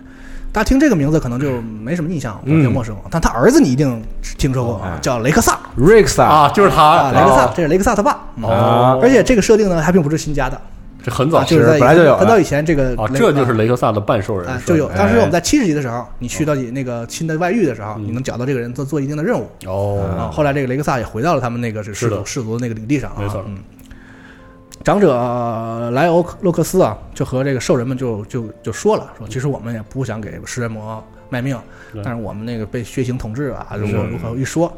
[0.58, 2.98] 大家听这个名字可能就没什么印象，嗯比较陌生。
[3.12, 4.02] 但他儿子你一定
[4.39, 4.98] 听说过，哎。
[5.00, 5.60] 叫雷克萨。
[5.76, 6.26] 瑞克萨。
[6.26, 6.84] 啊，就是他。
[6.84, 8.20] 啊，雷克萨，哦这是雷克萨他爸。
[8.38, 8.43] 嗯。
[8.43, 10.60] 哦，而且这个设定呢，还并不是新加的，
[11.04, 14.89] 这很早啊，就是在本来就有很早以前这个啊，这就是雷克萨的半兽人就有。
[14.98, 18.06] 当时我们在七十级的时候，你去到你那个新的外域的时候，嗯。
[18.08, 19.43] 你能找到这个人做做一定的任务。
[19.43, 19.70] 啊。
[19.70, 23.17] 哦，后来这个雷克萨也回到了他们那个是氏族氏族的那个领地上啊。
[23.20, 23.46] 没错。
[23.46, 23.60] 嗯。
[24.88, 31.60] 长者呃莱欧洛克斯啊，就和这个兽人们就就就说了，说其实我们也不想给食人魔卖命，
[32.06, 34.71] 但是我们那个被血腥统治啊，如何如何一说，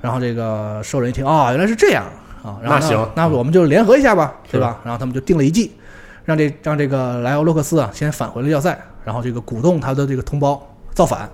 [0.00, 2.02] 然后这个兽人一听啊、原来是这样
[2.42, 4.80] 啊，然后那行那我们就联合一下吧，对吧？
[4.82, 5.70] 然后他们就定了一计，
[6.24, 10.60] 让这让这个莱欧洛克斯啊先返回了要塞，然后这个鼓动他的这个同胞
[10.92, 11.30] 造反。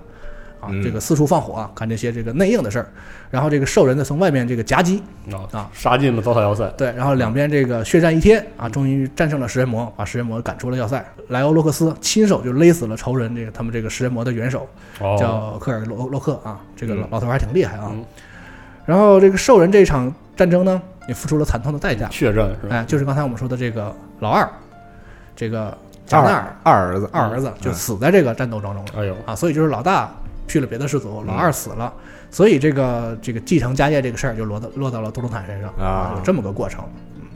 [0.60, 2.88] 啊，嗯这个四处放火、啊，干这些这个内应的事儿，
[3.30, 11.04] 然后这个兽人呢从外面这个夹击，啊啊，杀进了糟蹋要塞，对，然后两边这个血战一天啊，终于战胜了食人魔，把食人魔赶出了要塞。
[11.28, 14.68] 莱欧洛克斯亲手就勒死了仇人，这个他们这个食人魔的元首
[15.00, 18.04] 哦，叫科尔洛洛克啊，这个老头还挺厉害啊嗯。
[18.86, 22.76] 然后这个兽人这场战争呢，也付出了惨痛的代价，血战是吧？
[22.76, 24.48] 哎，就是刚才我们说的这个老二，
[25.36, 28.90] 这个加纳尔二儿子，二儿子就死在这个战斗当中了。
[28.96, 30.10] 哎呦啊，所以就是老大
[30.48, 31.92] 去了别的氏族，老二死了，
[32.30, 36.82] 所以这个这个继承家业这个事儿就落到落到了杜鲁坦身上啊有这么个过程。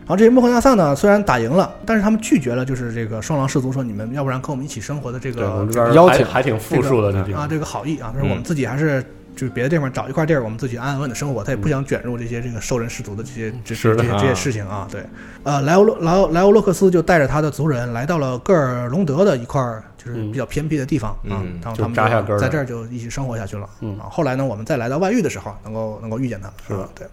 [0.00, 14.86] 然后这些莫克纳萨呢，虽然打赢了，但是他们拒绝了，就是这个双狼氏族说，你们要不然跟我们一起生活的这个邀请还还挺富庶的啊，这个好意啊，他说嗯我们自己还是就是别的地方找一块地儿，我们自己安安稳稳的生活，他也不想卷入这些这个兽人氏族的这些这这些这些啊事情啊。
[14.90, 15.02] 对，
[15.42, 21.94] 呃，莱欧洛莱欧莱欧洛克斯就带着他的族人来到了戈尔隆德的一块儿就是比较偏僻的地方啊嗯，然后他们
[22.38, 23.68] 在这儿就一起生活下去了。
[23.80, 27.06] 嗯啊，后来呢，我们再来到外域的时候，能够能够遇见他们，是对。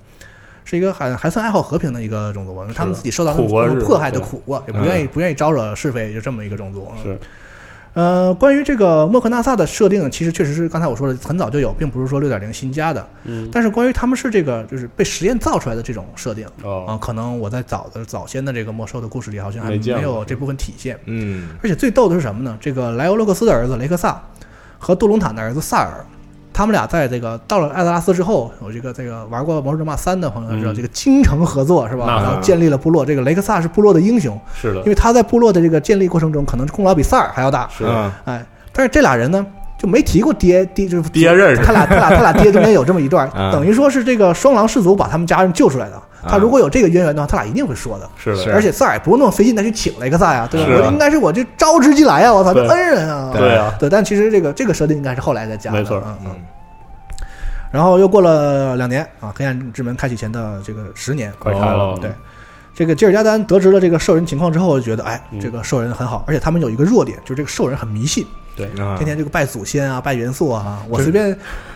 [0.66, 6.88] 是一个还还算爱好和平的一个种族吧，他们自己受到迫害的苦过，也不愿意不愿意招惹是非，就这么一个种族。
[6.98, 7.20] 嗯是
[8.00, 13.06] 呃，关于这个莫克纳萨的设定，其实确实是刚才我说的，很早就有，并不是说六点零新加的。
[13.26, 20.98] 嗯但是关于他们是这个就是被实验造出来的这种设定啊、哦可能我在早的早先的这个魔兽的故事里好像还没有这部分体现。
[21.08, 22.58] 嗯而且最逗的是什么呢？
[22.62, 24.24] 这个莱欧洛克斯的儿子雷克萨
[24.78, 26.06] 和杜隆坦的儿子萨尔，
[26.60, 32.06] 他们俩在这个到了艾泽拉斯之后，有这个这个玩过《魔兽争霸三》的朋友知道，嗯这个精诚合作是吧？
[32.06, 33.06] 然后建立了部落。
[33.06, 37.66] 这个雷克萨是部落的英雄，是的因，为他在部落的这个建立过程中，可能功劳比萨尔还要大。
[37.70, 37.86] 是
[38.26, 39.46] 哎，但是这俩人呢，
[39.80, 41.64] 就没提过爹爹，就是爹认识。
[41.64, 46.00] 他俩他俩他俩爹中间有这么一段， 嗯等于说是这个双狼氏族把他们家人救出来的。
[46.28, 48.10] 他如果有这个渊源的话，他俩一定会说的。
[48.18, 50.86] 是的，而且萨尔也不用那么费劲的去请雷克萨呀，对吧？
[50.86, 52.34] 我应该是我这招之即来啊！
[52.34, 53.32] 我操，这恩人啊！
[53.34, 56.04] 对啊，对，但其实这个这个设定应该是后来再加的，没错。
[56.06, 56.32] 嗯嗯。
[56.32, 56.36] 嗯。
[57.72, 62.12] 然后又过了两年啊，黑暗之门开启前的这个十年，快开了，对，
[62.76, 65.40] 这个吉尔加丹得知了这个兽人情况之后，就觉得哎，嗯。
[65.40, 68.28] 这个兽人很好，而且他们有一个弱点，就是这个兽人很迷信，
[68.60, 68.96] 对，啊。
[68.98, 71.36] 天天这个拜祖先啊，拜元素啊，我随便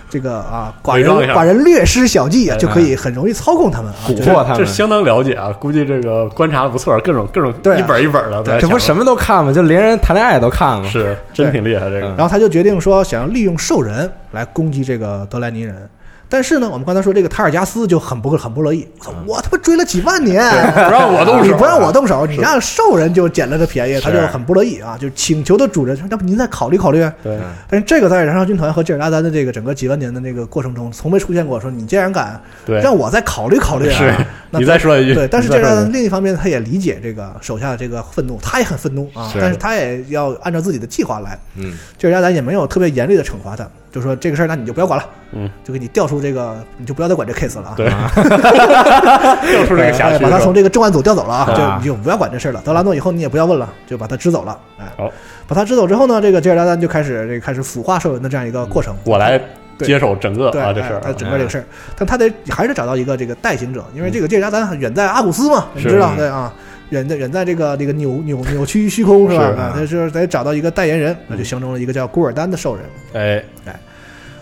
[0.09, 3.97] 这个啊，寡人寡人略施小计啊，哎就可以很容易操控他们啊。
[4.07, 9.53] 蛊惑他们，这相当了解啊，估计这个观察的不错，各种各种一本一本的，对这不什么都看吗？
[9.53, 10.87] 就连人谈恋爱都看吗？
[10.89, 11.17] 是。
[11.33, 12.07] 真挺厉害这个。
[12.07, 15.89] 嗯，然后他就决定说，想要利用兽人来攻击这个德莱尼人。
[16.29, 18.87] 但是呢，我们刚才说这个塔尔加斯就很不很不乐意，
[19.27, 27.07] 我他妈追了几万年，不让我动手你不让我动手，你让兽人就捡了个便宜，他就很不乐意啊，就请求的主人说，要不您再考虑考虑。
[27.21, 27.37] 对，
[27.69, 33.97] 但是这个在燃烧军团和吉尔加丹的这个整个几万年的那个过程中，从没出现过说你竟然敢对，让我再考虑考虑啊。
[33.97, 41.37] 是那你再说一句，对，但是这个另一方面，他也理解这个手下的这个愤怒，他也很愤怒啊，但是他也要按照自己的计划来。
[41.55, 41.77] 嗯。
[41.97, 47.73] 吉尔加丹也没有特别严厉的惩罚他，就说这个事儿，那你就不要管了，嗯，就给你调出这个，你就不要再管这 case 了啊。
[47.77, 47.87] 对，
[49.53, 51.55] 调出这个辖哎区，把他从这个重案组调走了啊，啊。
[51.55, 52.61] 就你就不要管这事儿了。
[52.65, 54.57] 德拉诺以后你也不要问了，就把他支走了。
[54.79, 55.11] 哎，好，
[55.47, 58.95] 把他支走之后呢，这个吉尔加丹就开始这个开始腐化兽人的这样一个过程。
[59.03, 59.39] 我来
[59.77, 61.13] 接手整个对，啊这事儿。
[61.13, 61.63] 整个这个事儿，
[61.95, 66.51] 但他得还是找到一个这个代行者，因为这个杰尔加丹远在阿古斯嘛，你知道对啊，
[66.89, 69.43] 远在人在这个这个扭扭扭曲虚空是吧？
[69.43, 72.85] 是啊，他是得找到一个代言人，那就形成了一个叫古尔丹的兽人。
[73.13, 73.43] 哎，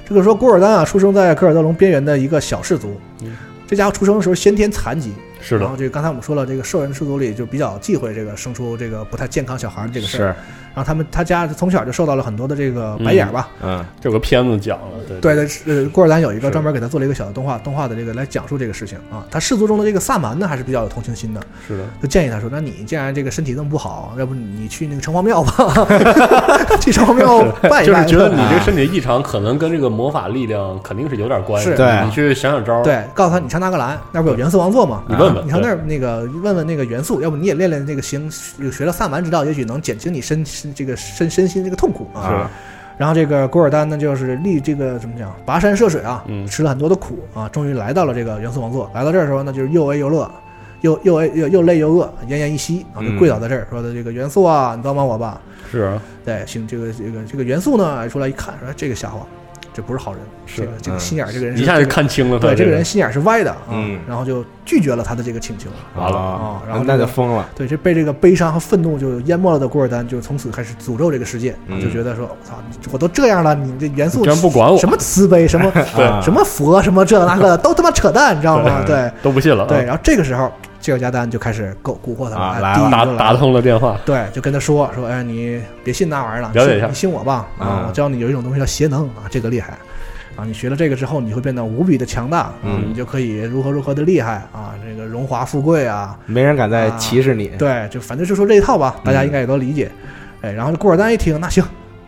[0.08, 10.28] 这个说古尔丹啊，出生在科尔德隆边缘的一个小氏族嗯，这家伙出生的时候先天残疾，是的然后，这个刚才我们说了，这个兽人氏族里就比较忌讳这个生出这个不太健康小孩这个事儿。
[10.32, 10.36] 是
[10.74, 13.50] 然后他们他家从小就受到了很多的这个白眼儿吧。
[13.62, 19.26] 嗯这有个片子讲了，对对对，呃，郭尔丹有一个专门给他做了一个小的动画，动画的这个来讲述这个事情啊。
[19.30, 25.86] 他氏族中的这个萨满呢，还是比较有同情心的，是的，就建议他说：“那你既然这个身体这么不好，要不你去那个城隍庙吧，
[26.80, 31.70] 去城隍庙拜一拜。”就是觉得你这个身体异常，可能跟这个魔法力量肯定是有点关系。
[31.70, 35.04] 是对你去想想招儿，对，告诉他你上纳格兰那不有元素王座吗？
[35.10, 38.30] 你问问，你上那儿那个问问那个元素，要不你也练练这个行，
[38.72, 42.30] 学了萨满之道，也许能减轻你身身这个身身心这个痛苦啊。
[42.30, 42.48] 是
[42.98, 48.92] 然后这个古尔丹呢，就是立这个怎么讲，跋山涉水啊，嗯吃了很多的苦啊，终于来到了这个元素王座。
[48.94, 50.30] 来到这儿的时候呢，就是又哀又乐，
[50.82, 55.42] 又又哀又又累又饿，奄奄一息啊，就嗯跪倒在这儿，说的这个元素啊，你帮帮我吧。
[55.72, 59.26] 是啊对，行，这个这个这个元素呢，出来一看，说这个家伙，
[59.74, 61.00] 这不是好人，这个这个嗯。
[61.00, 62.76] 心眼儿，这个人一下就看清了他对这个个。
[62.76, 64.00] 人心眼儿是歪的啊，嗯。
[64.08, 65.70] 然后就拒绝了他的这个请求。
[65.96, 66.18] 完了。
[66.18, 71.82] 啊然后那个就疯了，对，这被这个悲伤和愤怒就淹没了的古尔丹，就从此开始诅咒这个世界，嗯。
[71.82, 72.56] 就觉得说，我操，
[72.92, 74.78] 我都这样了，你这元素你居然不管我。
[74.78, 75.72] 什么慈悲，什么
[76.22, 78.84] 什么佛，什么这那个的，都他妈扯淡，你知道吗？
[78.86, 79.12] 对。
[79.22, 80.52] 都不信了啊，对，然后这个时候，
[80.82, 89.78] 吉尔加丹就开始够蛊惑他了，来了打打通了电话，对，就跟他说说，哎，你别信那玩意儿了，了解一下你信我吧，啊嗯，我教你有一种东西叫邪能啊，这个厉害。
[90.38, 97.50] 啊，你学了这个之后，你会变得无比的强大，嗯你就可以如何如何的厉害啊，这个荣华富贵啊，没人敢再歧视你。
[97.60, 99.92] 对，就反正就说这一套吧，大家嗯应该也都理解。
[100.40, 101.62] 哎，然后古尔丹一听，那行，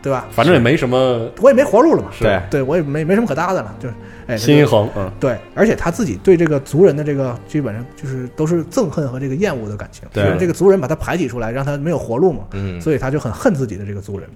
[0.04, 0.26] 对吧？
[0.30, 2.10] 反正也没什么，我也没活路了嘛。
[2.20, 3.94] 对，对我也没没什么可搭的了，就是
[4.26, 14.28] 哎，心一横，嗯，对，而且他自己对这个族人的这个基本上就是都是憎恨和这个厌恶的感情，对，这个族人把他排挤出来，让他没有活路嘛，嗯，所以他就很恨自己的这个族人。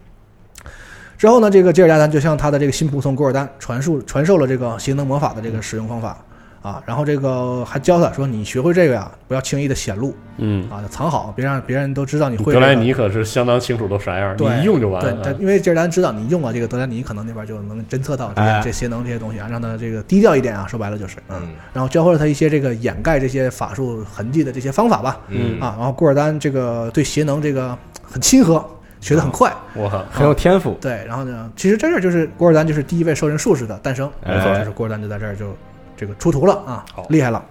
[1.18, 6.16] 之后呢，这个吉尔加丹就向他的这个新仆从古尔丹传授传授了这个邪能魔法的这个使用方法
[6.60, 15.12] 啊，然后这个还教他说：“你学会这个呀，不要轻易的显露，嗯啊，藏好，别让别人都知道你会。”德莱尼可是相当清楚都啥样，你一用就完了。
[15.22, 20.66] 对，因为吉尔加丹知道你用了这个德莱尼，可能那边就能侦测到这些这些能这些东西啊，让他这个低调一点啊。
[20.66, 28.64] 说白了就是，嗯，然后教会了他一些这个掩盖这些法术痕迹的这些方法吧，嗯啊，然后古尔丹这个对邪能这个很亲和。
[29.00, 30.76] 学得很快，我靠，很有天赋。
[30.80, 35.56] 对，然后呢，其实这儿就是古尔丹，就是第一位兽人术士的诞生，没错，就是古尔丹就在这儿就
[35.98, 37.44] 这个出图了啊，厉害了。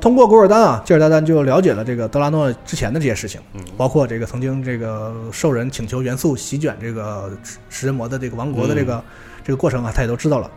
[0.00, 3.40] 通过古尔丹啊，吉尔达丹就了解了这个德拉诺之前的这些事情，
[3.76, 7.30] 包括这个曾经这个兽人请求元素席卷这个
[7.68, 9.02] 食人魔的这个王国的这个
[9.42, 10.50] 这个过程啊，他也都知道了。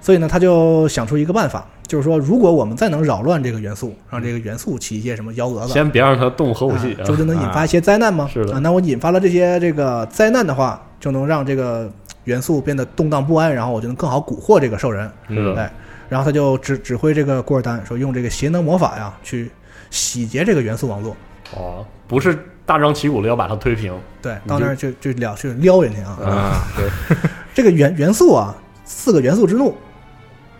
[0.00, 8.28] 所以呢，他就想出一个办法，就是说，如果我们再能扰乱这个元素，让这个元素起一些什么幺蛾子，先别让它动核武器，这不就能引发一些灾难吗？
[8.32, 8.54] 是的。
[8.54, 11.90] 啊，那我引发了这些这个灾难的话，就能让这个
[12.24, 15.10] 元素变得动荡不安，然后我就能更好蛊惑这个兽人。
[15.28, 15.54] 是的。
[15.54, 15.68] 对，
[16.08, 19.50] 然后他就指指挥这个古尔丹说，用这个邪能魔法呀，去
[19.90, 21.16] 洗劫这个元素网络。
[21.54, 23.92] 哦，不是大张旗鼓的要把它推平。
[24.20, 26.18] 对，到那儿就就了去撩人家啊。
[26.22, 27.16] 啊，对。
[27.54, 28.54] 这个元元素啊，
[28.84, 29.76] 四个元素之怒。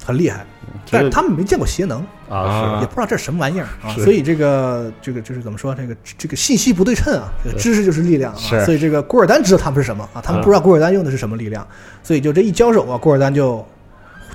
[0.04, 0.46] 很厉害，
[0.88, 1.98] 但是他们没见过邪能
[2.30, 11.66] 啊，也不知道这是什么玩意儿啊，所以这个这个就是怎么说，这个这个信息不对称啊，这个知识就是力量啊，所以这个古尔丹知道他们是什么啊，他们不知道古尔丹用的是什么力量，
[12.04, 13.66] 所以就这一交手啊，古尔丹就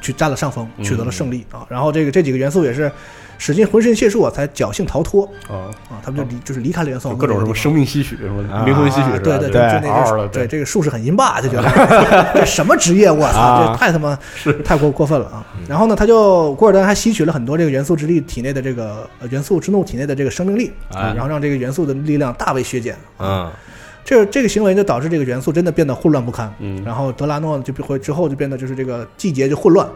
[0.02, 2.91] 去占了上风，取得了胜利啊，然后这个这几个元素也是。
[3.43, 5.97] 使尽浑身解数啊，才侥幸逃脱啊啊！
[6.04, 14.16] 他们就离就是离开了元素，各种什么生命吸取，什么灵魂吸取，对对对，就那个对这个术士很阴霸，就觉得 这什么职业，我操，这太他妈
[14.64, 15.43] 太过过分了啊！
[15.68, 23.52] 然后呢，他就古尔丹还吸取了很多这个元素之力体内的这个元素之怒体内的这个生命力啊，然后让这个元素的力量大为削减啊。
[24.04, 29.88] 这这个行为就导致这个元素真的变得混乱不堪，嗯，然后德拉诺就会之后就变得就是这个季节就混乱，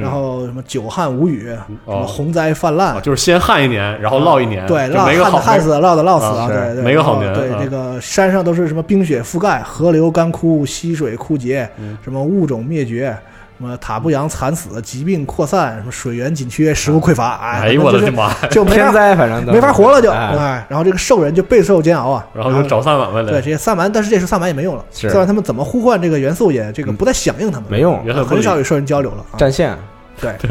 [0.00, 1.46] 然后什么久旱无雨，
[1.86, 11.68] 什么洪灾泛滥，就是先旱一年，然后涝一年，对，旱的旱死，涝的涝死啊，对对，没个好年，对这个山上都是什么冰雪覆盖，河流干枯，溪水枯竭，
[12.04, 13.16] 什么物种灭绝。
[13.58, 29.76] 什么塔布扬惨死，疾病扩散，什么水源紧缺，食物匮乏，哎，呦我的妈， 就天灾，反正没法活了，就哎，然后这个兽人就备受煎熬啊，然后就找萨满来对这些萨满，但是这时候萨满也没用了，萨满他们怎么呼唤这个元素也这个不再响应他们，没用，很少与兽人交流了，战线，
[30.20, 30.34] 对。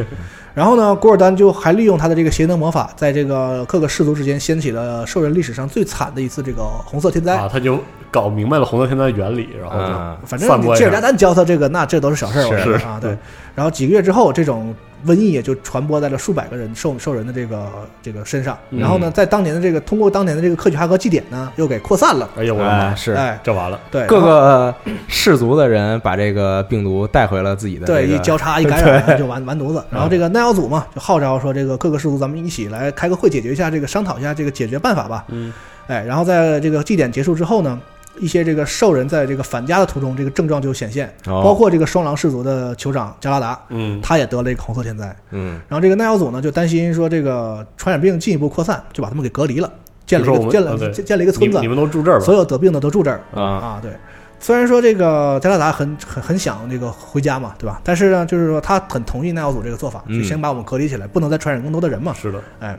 [0.56, 7.50] 然后呢，古尔丹就还利用他的这个邪能魔法，在这个各个氏族之间掀起了兽人历史上最惨的一次这个红色天灾啊！
[7.52, 7.78] 他就
[8.10, 13.16] 搞明白了红色天灾的原理，然后就反正吉尔加丹教他这个，那这都是小事儿，是啊，对。
[13.54, 14.74] 然后几个月之后，这种。
[15.06, 17.68] 瘟疫也就传播在了数百个人受受人的这个
[18.02, 22.30] 这个身上，然后呢，在当年的这个通过当年的这个克曲哈格祭典呢，又给扩散了。
[22.38, 23.80] 哎呦，我的妈是哎，这完了。
[23.92, 24.74] 对，各个
[25.08, 27.86] 氏族的人把这个病毒带回了自己的。
[27.86, 29.84] 对，一交叉一感染 就完完犊子。
[29.92, 35.26] 然后这个耐药组嘛，就号召说，这个各个氏族咱们一起来开个会，解决一下这个商讨一下这个解决办法吧。
[35.30, 35.54] 嗯，
[35.88, 37.80] 哎，然后在这个祭典结束之后呢。
[38.20, 49.72] 一些这个兽人在这个返家的途中，这个症状就显现，包括这个双狼氏族的酋长加拉达，嗯，他也得了一个红色天灾，嗯，然后这个耐奥祖呢就担心说这个传染病进一步扩散，就把他们给隔离了，
[50.06, 53.22] 建了一个建了建建了一个村子，你们都住这儿吧，所有得病的都住这儿。
[53.34, 53.42] 啊。
[53.42, 53.92] 啊，对。
[54.38, 57.82] 虽然说这个加拉达很很很想这个回家嘛，对吧？
[57.84, 62.14] 但是呢，就是说他很同意耐奥祖这个做法，就先把我们隔离起来，不能再传染更多的人嘛。
[62.14, 62.78] 是的，哎，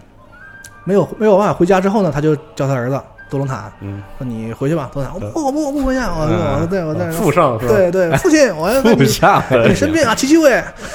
[0.85, 3.01] 没有没有办法回家之后呢，他就叫他儿子。
[3.29, 10.63] 多隆坦，嗯，说你回去吧，多隆坦，我不，我不，我不回去，我我对我在父上，对对，父亲，我要父上，你生病啊，七七位，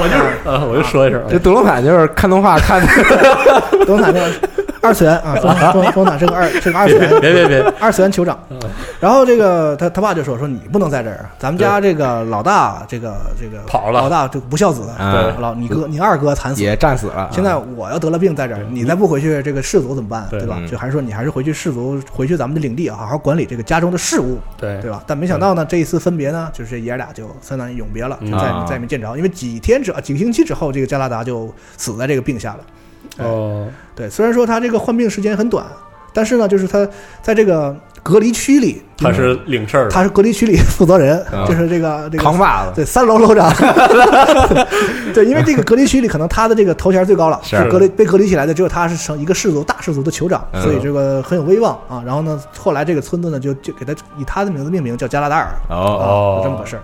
[0.00, 2.88] 我就，呃，我就说一声，这多隆坦就是看动画看的，
[3.84, 4.30] 多隆塔那个
[4.80, 8.38] 二次元啊，多多多隆塔是个二是个二次元，别别别，二次元酋长。
[9.00, 19.42] 然后这个他他爸就说说你不能在这儿，咱们家这个老大这个这个跑了，老大就不孝子，对，老你哥你二哥惨死也战死了，现在我要得了病在这儿，你再不回去。
[19.42, 20.26] 这个氏族怎么办？
[20.30, 20.60] 对吧？
[20.68, 25.02] 就还是说你还是回去氏族，回去咱们的领地，好好管理这个家中的事务，对对吧？
[25.06, 29.16] 但没想到呢，这一次分别呢，就是爷俩就相当于永别了，就再再也没见着。
[29.16, 32.58] 因为几天之几个星期之后，这个加拉达就死在这个病下了。
[33.18, 35.64] 哦，对，虽然说他这个患病时间很短。
[36.10, 36.88] 但是呢，就是他
[37.22, 43.52] 在这个隔离区里，他是领事儿，他是隔离区里负责人，就是这个这个扛把子，对，三楼楼长。
[45.14, 52.02] 对，因为这个隔离区里可能他的这个头衔最高了， 是隔离被隔离起来的只有他是成一个氏族大氏族的酋长，所以这个很有威望啊。
[52.04, 55.54] 然后呢，后来这个村子呢就就给他以他的名字命名，叫加拉达尔。
[55.68, 56.82] 哦，这么个事儿。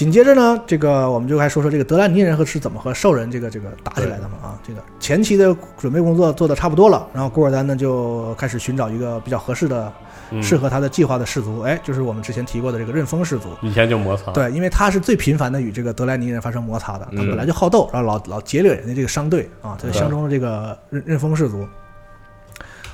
[0.00, 9.92] 紧接着呢，这个我们就来说说这个德兰尼人和是怎么和兽人这个这个打起来的嘛啊，这个前期的准备工作做的差不多了，然后古尔丹呢就开始寻找一个比较合适的、
[10.40, 13.50] 适合他的计划的氏族，哎，就是我们之前提过的这个刃锋氏族。
[13.60, 14.32] 以前就摩擦。
[14.32, 21.68] 对，因为他是最频繁的与这个德莱尼人发生摩擦的，他本来就好斗，然后老老劫掠人家这个商队啊，他就相中了这个刃刃锋氏族。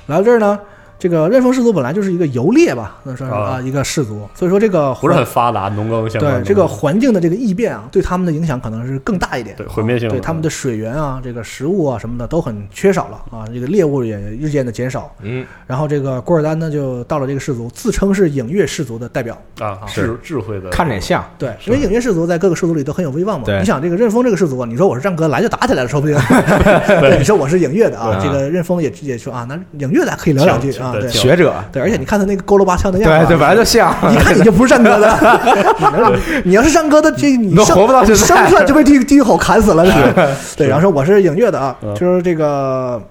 [0.07, 0.59] 来到这儿呢。
[0.99, 3.61] 这个任丰氏族本来就是一个游猎吧，那算是啊。
[3.61, 15.13] 一个氏族，所以说这个不是很发达，农耕相对这个环境的这个异变啊，对他们的影响可能是更大一点，对毁灭性，对他们的水源啊，这个食物啊什么的都很缺少了啊，这个猎物也日渐的减少。
[15.21, 19.37] 嗯，然后这个古尔丹呢就到了这个氏族，自称是影月氏族的代表。
[19.59, 20.17] 啊，是。
[20.23, 21.23] 智慧的，看着也像。
[21.37, 23.45] 对，因为影月氏族在各个氏族里都很有威望嘛。
[23.45, 26.15] 对，你想这个任丰这个氏族，你说我是战哥来就打起来了，说不定。
[27.17, 31.53] 你说我是影月的啊，这个任丰也也说啊，那影月的可以聊两句啊，对，学者。
[31.71, 35.75] 对，而且你看他那个佝偻八翘的样子，对对，本来就像，一看你就不是战哥的。
[35.79, 39.85] 你能，你要是战哥的，这你都活不到现在，生出来就被地 地狱吼砍死了。
[39.85, 43.01] 是对，然后说我是影月的啊，就是这个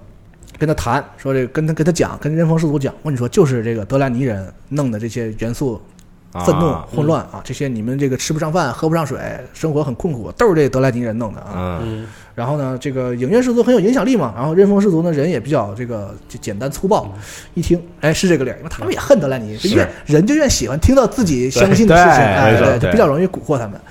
[0.57, 5.81] 跟他谈，说这个跟他跟他讲，跟人风氏族讲，我跟你说，就是这个德兰尼人弄的这些元素。
[6.45, 7.41] 愤怒、混乱啊！
[7.43, 9.17] 这些你们这个吃不上饭、喝不上水，
[9.53, 11.81] 生活很困苦，都是这德莱尼人弄的啊。
[12.37, 14.31] 然后呢，这个影院氏族很有影响力嘛。
[14.37, 17.11] 然后刃风氏族呢，人也比较这个就简单粗暴。
[17.55, 23.81] 一听，哎，是这个理儿，因为他们也恨德莱尼，越人就越喜欢听到自己相信的事情，哎，就比较容易蛊惑他们。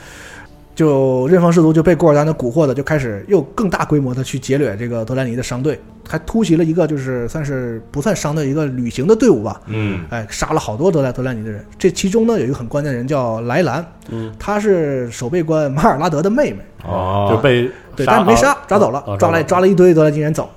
[0.76, 9.58] 就任方氏族就被古尔丹的蛊惑的，就开始又更大规模的去劫掠这个德莱尼的商队，还突袭了一个就是算是不算商队一个旅行的队伍吧。
[9.68, 11.64] 嗯，哎，杀了好多德莱德莱尼的人。
[11.78, 16.58] 这其中呢有一个很关键的人叫莱兰，嗯，他是守备官马尔拉德的妹妹。
[16.84, 20.50] 哦，就被对，但是没杀，抓走了，抓来抓了一堆德莱尼人走。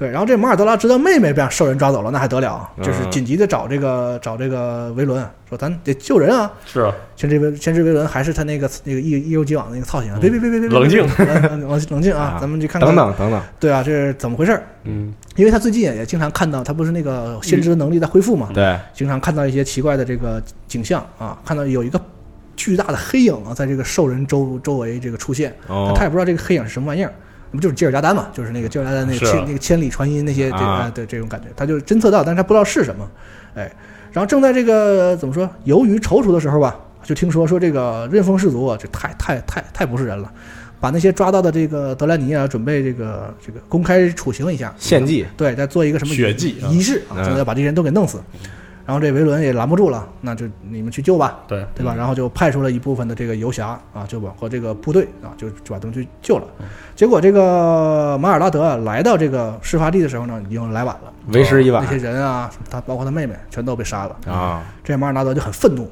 [0.00, 2.66] 对，然后这马尔德拉知道妹妹被兽人抓走了，那还得了？
[2.78, 6.50] 就是紧急的找这个找这个维伦，说咱得救人啊。
[6.64, 10.18] 是啊，先知维先知维伦还是他那个那个一一如既往的那个造型。
[10.18, 12.38] 别别别别别，冷静，冷冷静啊！
[12.40, 12.88] 咱们去看看。
[12.88, 13.42] 等等等等。
[13.60, 14.58] 对啊，这是怎么回事？
[14.84, 18.48] 嗯，因为他最近也经常看到，他不是那个先知的能力在恢复嘛？
[18.54, 22.00] 对，经常看到一些奇怪的这个景象啊，看到有一个
[22.56, 25.54] 巨大的黑影啊，在这个兽人周周围这个出现，
[25.94, 27.12] 他也不知道这个黑影是什么玩意儿。
[27.50, 28.28] 那不就是吉尔加丹嘛？
[28.32, 33.08] 就是那个吉尔加丹那个千那个千里传音那些这个的这种感觉，他就侦测到，但是他不知道是什么，
[33.54, 33.70] 哎，
[34.12, 40.30] 然后正在这个怎么说由于踌躇的时候吧，就听说说这个刃风氏族啊，这太太太太不是人了，
[40.78, 48.18] 把那些抓到的这个德兰尼啊，准备这个这个公开处刑一下，献祭，对，再做一个什么血祭仪式啊，要把这些人都给弄死。
[48.90, 51.64] 然后这维伦也拦不住了，那就你们去救吧，对。
[51.76, 51.94] 对吧？
[51.96, 56.44] 然后就派出了一部分的这个游侠啊，就和这个部队啊，就就把他们去救了。
[56.96, 61.86] 结果这个马尔拉德来到这个事发地的时候呢，已经来晚了，为时已晚。
[61.88, 64.16] 那些人啊，他包括他妹妹，全都被杀了。
[64.26, 64.64] 啊。
[64.82, 65.88] 这马尔拉德就很愤怒，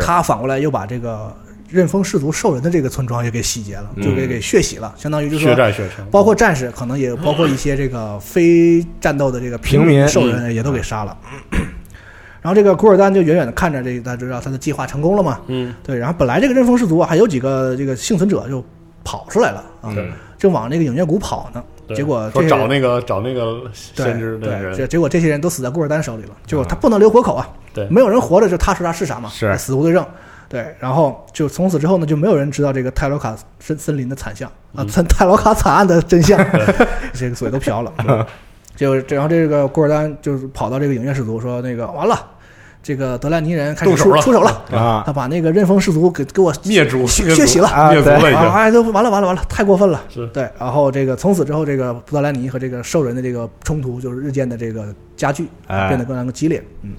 [0.00, 1.32] 他反过来又把这个
[1.68, 10.08] 刃风氏族兽人的这个村庄也给洗劫了，就给给血洗了，相当于就是血债血偿，包括战士，可能也包括一些这个非战斗的这个平民。
[10.08, 11.16] 兽人也都给杀了。
[12.46, 15.40] 然后这个古尔丹就远远的看着这个，他知道他的计划成功了嘛？
[15.48, 15.98] 嗯，对。
[15.98, 18.64] 然后本来这个刃风氏族还有几个这个幸存者就
[19.02, 19.92] 跑出来了啊，
[20.38, 21.60] 正往那个影月谷跑呢。
[21.92, 26.30] 结果说找那个找那个先知的人，结果这些人都死在古尔丹手里了。
[26.46, 30.06] 结果他不能留活口啊，对，没有人活着就他说啥是啥嘛，是死无对证。
[30.48, 36.38] 对，然后就从此之后呢，就没有人知道这个泰罗卡森森林的惨象啊，泰 泰罗卡惨案的真相，
[37.12, 37.92] 这个嘴都瓢了。
[38.76, 42.14] 就然后这个古尔丹就是跑到这个影月氏族说那个完了。
[42.86, 45.02] 这个德兰尼人开始出出手了啊！
[45.04, 48.48] 他把那个刃锋氏族给给我灭族血洗了，灭族了已经！
[48.48, 50.00] 哎，都完了完了完了，太过分了！
[50.08, 56.62] 是对，然后这个从此之后，这个布德兰尼和这个兽人的这个冲突就是日渐的这个加剧，变得更加更激烈。
[56.82, 56.92] 嗯。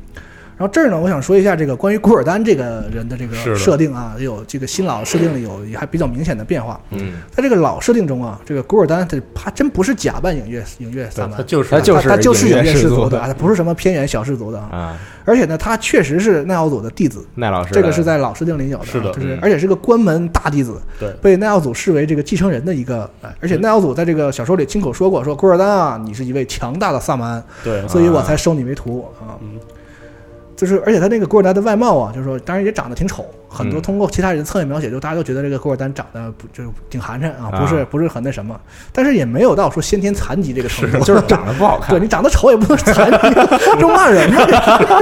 [0.57, 6.81] 然后这儿呢，我想说一下这个关于古尔丹这个人的这个设定啊，有这个新老设定里有也还比较明显的变化。
[6.89, 14.97] 嗯，在这个老设定中啊，这个古尔丹他他真不是假扮影月影月萨满，他就是他就是他就是影月氏族的，他不是什么偏远小氏族的啊。
[15.25, 23.07] 而且呢，他确实是奈奥祖的弟子，奈老师这个是在老设定里有的，是的，就是而且是个关门大弟子，对，被奈奥祖视为这个继承人的一个。
[23.41, 29.37] 而且奈奥祖在这个小说里亲口说过，说古尔丹啊，你是一位强大的萨满，对，所以我才收你为徒啊。
[30.57, 33.23] 就是，而且他那个古尔丹的外貌啊，就是说，当然也长得挺丑，
[33.57, 38.59] 很多通过其他人侧面描写，就大家都觉得这个古尔丹长得不就挺寒碜啊，不是不是很那什么，
[38.93, 41.89] 但是也没有到说先天残疾这个程度，就是长得不好看。
[41.89, 43.17] 对你长得丑也不能残疾，
[43.79, 44.37] 这骂人呢，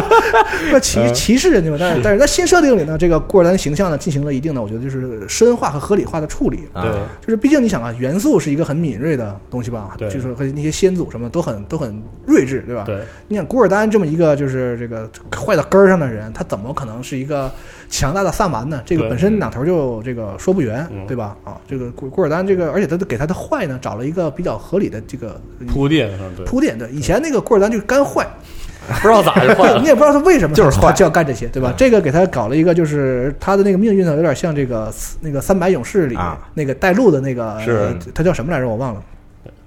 [0.72, 1.78] 那歧歧视人家嘛。
[1.80, 6.62] 但是但是在新设定里呢，这个古尔丹形象呢进行了一定的，我觉得就是深化和合理化的处理。
[6.74, 6.84] 对，
[7.22, 9.96] 就是毕竟你想啊，元素是一个很敏锐的东西吧？
[9.98, 12.84] 对，就是和那些先祖什么都很都很睿智，对吧？
[12.86, 17.52] 对，你想古尔丹这么一个就是这个坏到根儿上的人，他怎么可能是一个？
[17.90, 18.82] 强大的萨满呢？
[18.86, 21.36] 这个本身哪头就这个说不圆，对吧？
[21.44, 26.10] 啊，这个古古尔丹这个，而且他给他的坏呢找了一个比较合理的这个铺垫，
[26.46, 26.90] 铺垫对。
[26.90, 28.28] 以前那个古尔丹就是干坏，
[29.02, 31.74] 不知道咋就坏， 你也不知道他为什么就是坏就要干这些，对吧？
[31.78, 36.18] 这个给他搞了一个，就是他的那个命运呢，有点像这个那个三百勇士里
[36.54, 38.68] 那个带路的那个，是他叫什么来着？
[38.68, 39.02] 我忘了。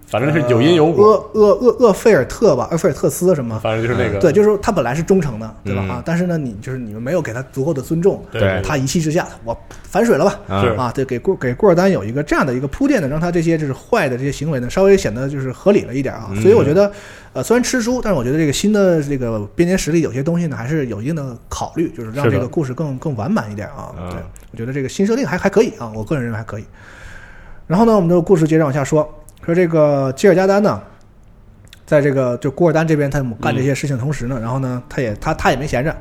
[0.09, 3.61] 反正是有因有果，厄厄厄厄菲尔特吧，厄菲尔特斯什么？
[3.61, 5.82] 反正就是那个，对，就是说他本来是忠诚的，对吧？
[5.82, 10.40] 啊，但是呢，你就是你们没有给他足够的尊重，对，他一气之下，我反水了吧？
[10.78, 16.30] 啊，对，给过给过尔丹有一个这样的一个铺垫呢，让他这些就是坏的这些行为呢，稍微显得就是合理了一点啊。
[16.40, 16.90] 所以我觉得，
[17.34, 23.92] 呃，虽然吃书，但是我觉得这个新的这个编年史里有些东西呢，还是有一定的考虑，就是让这个故事更更完满一点啊。
[24.11, 24.18] 对，
[24.52, 26.64] 我觉得这个新设定还还可以啊，我个人认为还可以。
[27.66, 29.06] 然后呢，我们的故事接着往下说。
[29.45, 30.80] 说这个吉尔加丹呢，
[31.86, 35.97] 在这个就古尔丹这边，他干这些事情同时呢，然后呢，他也他他也没闲着，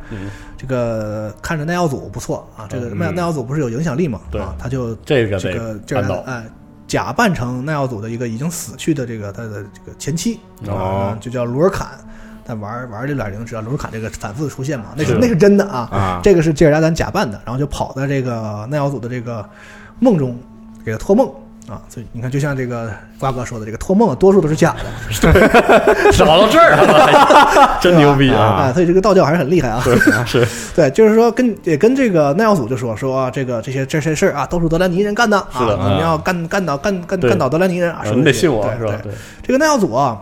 [0.57, 6.43] 这个看着耐奥祖不错啊，这个奈奈奥祖不是有影响力嘛，啊，他就这个这个这个哎，
[6.87, 11.87] 假扮成耐奥祖的一个已经死去的这个他的这个前妻啊，就叫卢尔坎。
[12.49, 19.47] 但玩玩这俩人知道卢尔坎这个反复的出现嘛，那是那是真的啊，这个是吉尔加丹假扮的，然后就跑在这个耐奥祖的这个
[19.99, 20.37] 梦中
[20.85, 21.29] 给他托梦。
[21.69, 22.89] 啊，所以你看，就像这个
[23.19, 28.71] 瓜哥说的，这个托梦多数都是假的， 找到这儿了，真牛逼啊！
[28.71, 29.83] 啊所以这个道教还是很厉害啊。
[30.25, 38.93] 是， 对，就是说跟也跟这个耐奥祖就说说这个这些这些事儿啊，都是德兰尼人干的啊，你们要干干倒干干干倒德兰尼人啊，你得信我是吧？
[39.03, 39.11] 对，
[39.43, 40.17] 这个耐奥祖啊，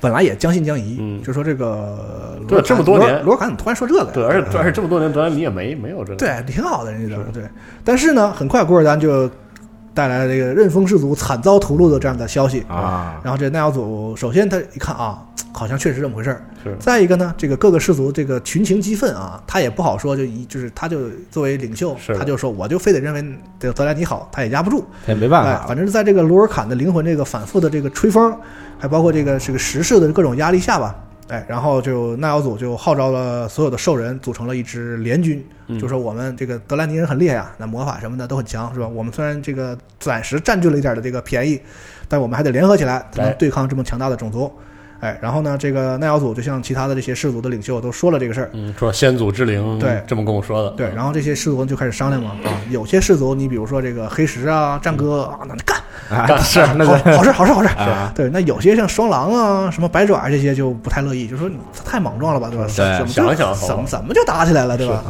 [0.00, 4.04] 本来也将信将疑，就说这个对这么多年罗尔坎怎么突然说这个？
[4.12, 7.42] 对，而且而且这么多年德兰尼也没没有这个，对，挺好的人家对。
[7.84, 9.28] 但是呢，很快古尔丹就。
[9.92, 15.20] 带来了这个任风氏族惨遭屠戮的这样的消息啊，然后这奈奥祖首先他一看啊，
[15.52, 16.42] 好像确实这么回事儿。
[16.62, 16.76] 是。
[16.78, 23.24] 再一个呢，这个各个氏族这个群情激愤啊，他也不好说，就一就是他就作为领袖，他就说我就非得认为
[23.58, 25.66] 这德莱尼好，他也压不住，也没办法。
[25.66, 28.34] 反正是在这个卢尔坎的灵魂这个反复的这个吹风，
[28.78, 30.94] 还包括这个这个时事的各种压力下吧。
[31.30, 35.44] 哎，然后就耐奥祖就号召了所有的兽人，组成了一支联军，
[35.78, 38.88] 就说我们这个德兰尼人很厉害啊，那魔法什么的都很强，是吧？
[38.88, 41.60] 我们虽然这个暂时占据了一点的这个便宜，
[42.08, 44.44] 但我们还得联合起来，才能对抗这么强大的种族。
[44.46, 44.52] 哎，
[45.20, 55.78] 然后呢，这个奈奥祖就像其他的这些氏族的领袖都说了这个事儿，嗯，说先祖之灵，对，这么跟我说的，对，然后这些氏族就开始商量嘛，啊，有些氏族，你比如说这个黑石啊、战歌啊，那你干，
[56.10, 57.68] 啊是，那好好事好事好事，
[58.14, 62.66] 对，那有些像双狼啊、什么白爪这些就不太乐意，就说你太莽撞了吧，对吧？
[62.66, 65.02] 怎么想想，怎么怎么就打起来了，对吧？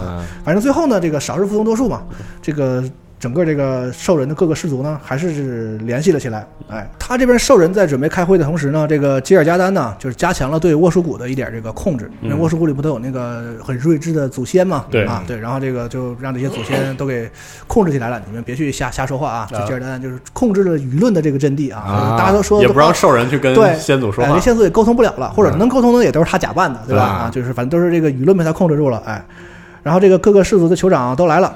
[0.45, 2.03] 反正最后呢，这个少数服从多数嘛，
[2.41, 2.85] 这个。
[3.21, 6.47] 整个这个兽人的各个氏族呢，还是联系了起来。
[6.71, 12.11] 哎，他这边兽人在准备开会的同时呢，这个吉尔加丹呢，就是加强了对沃舒谷的一点这个控制。
[12.23, 14.87] 因为沃舒谷里不都有那个很睿智的祖先嘛？
[14.91, 15.37] 对啊，对。
[15.37, 17.31] 然后这个就让这些祖先都给
[17.67, 18.19] 控制起来了。
[18.27, 19.49] 你们别去瞎瞎说话啊！
[19.51, 22.17] 吉尔加丹就是控制了舆论的这个阵地啊。
[22.19, 27.03] 大家都说也不让兽人去跟先祖说话，连先祖也沟通不了了，或者能沟通的也都是他假扮的，对吧？
[27.03, 29.03] 啊，就是反正都是这个舆论被他控制住了。
[29.05, 29.23] 哎，
[29.83, 31.55] 然后这个各个氏族的酋长都来了。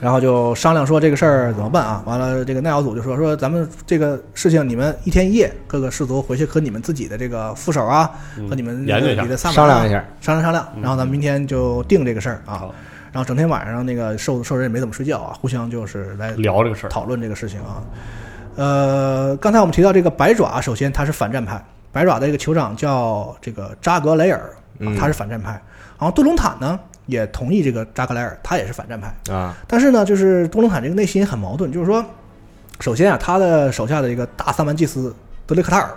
[0.00, 2.02] 然后就商量说这个事儿怎么办啊？
[2.06, 8.10] 完了，这个耐奥组就说说咱们这个事情，你们一天一夜，各个氏族回去和你们自己的这个副手啊，
[8.48, 10.66] 和你们研究一下，商量一下，商量商量。
[10.80, 12.64] 然后咱们明天就定这个事儿啊。
[13.12, 17.82] 然后整天晚上那个兽兽人也没怎么睡觉啊，互相就是来聊这个事儿，讨论这个事情啊。
[18.56, 24.50] 呃，刚才我们提到这个白爪，首先他是反战派，白爪的这个酋长叫这个扎格雷尔，
[24.98, 25.50] 他是反战派。
[25.98, 26.78] 然后杜隆坦呢？
[27.10, 29.56] 也同意这个扎克莱尔，他也是反战派啊。
[29.66, 32.04] 但是呢，就是多隆坦这个内心很矛盾，就是说，
[32.78, 35.14] 首先啊，他的手下的一个大萨满祭司
[35.46, 35.90] 德雷克塔尔，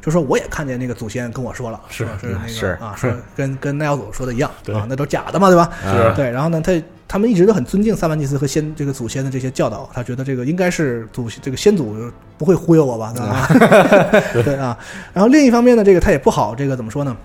[0.00, 5.70] 就说我也看见那个祖先跟我说了，是是那个啊，说 跟跟奈奥祖说的一样啊，那都假的嘛，对吧？
[5.82, 6.14] 是。
[6.14, 6.72] 对，然后呢，他
[7.08, 11.96] 他们一直都很尊敬萨满祭司和先这个祖先的这些教导，他觉得这个应该是祖这个先祖
[12.36, 14.22] 不会忽悠我吧，对吧？
[14.44, 14.76] 对啊。
[15.12, 17.16] 然后另一方面呢，这个他也不好，这个怎么说呢？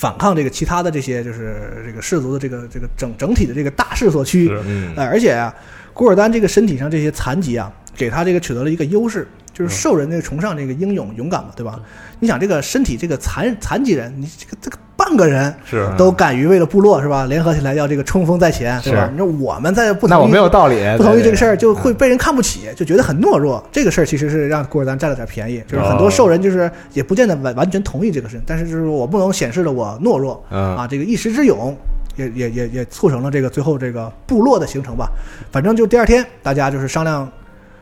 [0.00, 5.54] 反抗这个其他的这些就是这个氏族的这个这个整整体的这个大势所趋，嗯，而且啊，
[5.92, 11.78] 古尔丹这个身体上这些残疾啊，给他这个取得了一个优势，就是兽人那个崇尚这个英勇勇敢嘛，对吧？
[12.18, 19.08] 你想这个身体这个残残疾人，你这个这个办万个人是都敢于为了部落是吧，联合起来要这个冲锋在前是吧？
[19.10, 23.62] 你说我们在不同意，那我没有道理，不同意这个事儿就会被人看不起，就觉得很懦弱。
[23.72, 31.76] 这个事儿其实是让古尔丹占了点便宜，就是很多兽人就是也不见得完完全同意这个事情，但是就是我不能显示了我懦弱啊，这个一时之勇
[32.14, 35.10] 也也也也促成了这个最后这个部落的形成吧。
[35.50, 37.28] 反正就第二天大家就是商量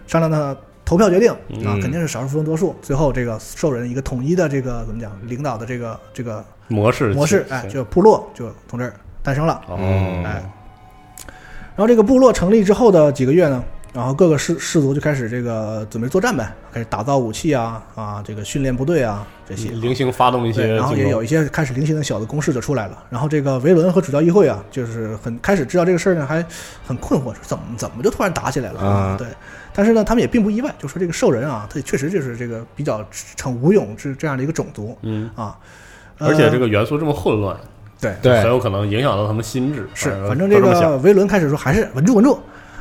[0.07, 0.57] 商量的。
[0.85, 1.31] 投票决定
[1.67, 2.75] 啊，肯定是少数服从多数。
[2.81, 9.61] 最后，这个兽人一个统一的这个怎么讲，领导的这个这个模式模式，哎，就部落就从这儿诞生了。
[9.67, 9.77] 哦，
[10.25, 10.43] 哎，
[11.75, 23.03] 然后这个部落成立之后的几个月呢，然后各个氏氏族就开始这个准备作战呗，开始打造武器啊啊，这个训练部队啊这些，零星发动一些，然后也有一些开始零星的小的攻势就出来了。
[23.11, 26.45] 然后这个维伦和主教议会啊，就是很开始知道这个事儿呢，还
[26.87, 29.17] 很困惑，说怎么怎么就突然打起来了啊？
[29.17, 29.27] 对。
[29.73, 33.07] 但是呢，他们也并不意外，就说这个兽人啊，他也确实就是这个比较
[33.37, 35.57] 逞武勇之这样的一个种族，嗯啊，
[36.19, 37.57] 而且这个元素这么混乱，
[38.01, 39.89] 对对，很有可能影响到他们心智。
[39.95, 42.39] 是，反正这个维伦开始说还是稳住稳住，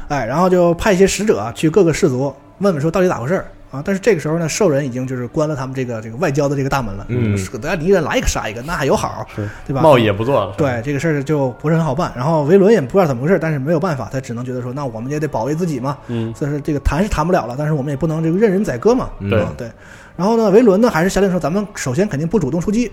[0.07, 3.45] 哎，然后就派一些使者去各个氏族问问说到底咋回事儿。
[3.69, 3.83] 啊！
[3.83, 7.05] 但是这个时候呢，兽人已经就是关了他们这个这个外交的这个大门了。
[7.09, 9.27] 嗯，德你一人来一个杀一个，那还有好，
[9.65, 9.81] 对吧？
[9.81, 10.53] 贸易也不做了。
[10.57, 12.09] 对这个事儿就不是很好办。
[12.15, 15.97] 然后维伦也不知道怎么回事，但是没有办法，他只能觉得说，那我们也得保卫自己嘛。
[16.07, 19.09] 嗯，所以说这个谈是谈不了了，但是我们也不能这个任人宰割嘛。
[19.19, 19.69] 对对。
[20.15, 22.89] 然后呢，维伦呢还是下令说，咱们首先肯定不主动出击，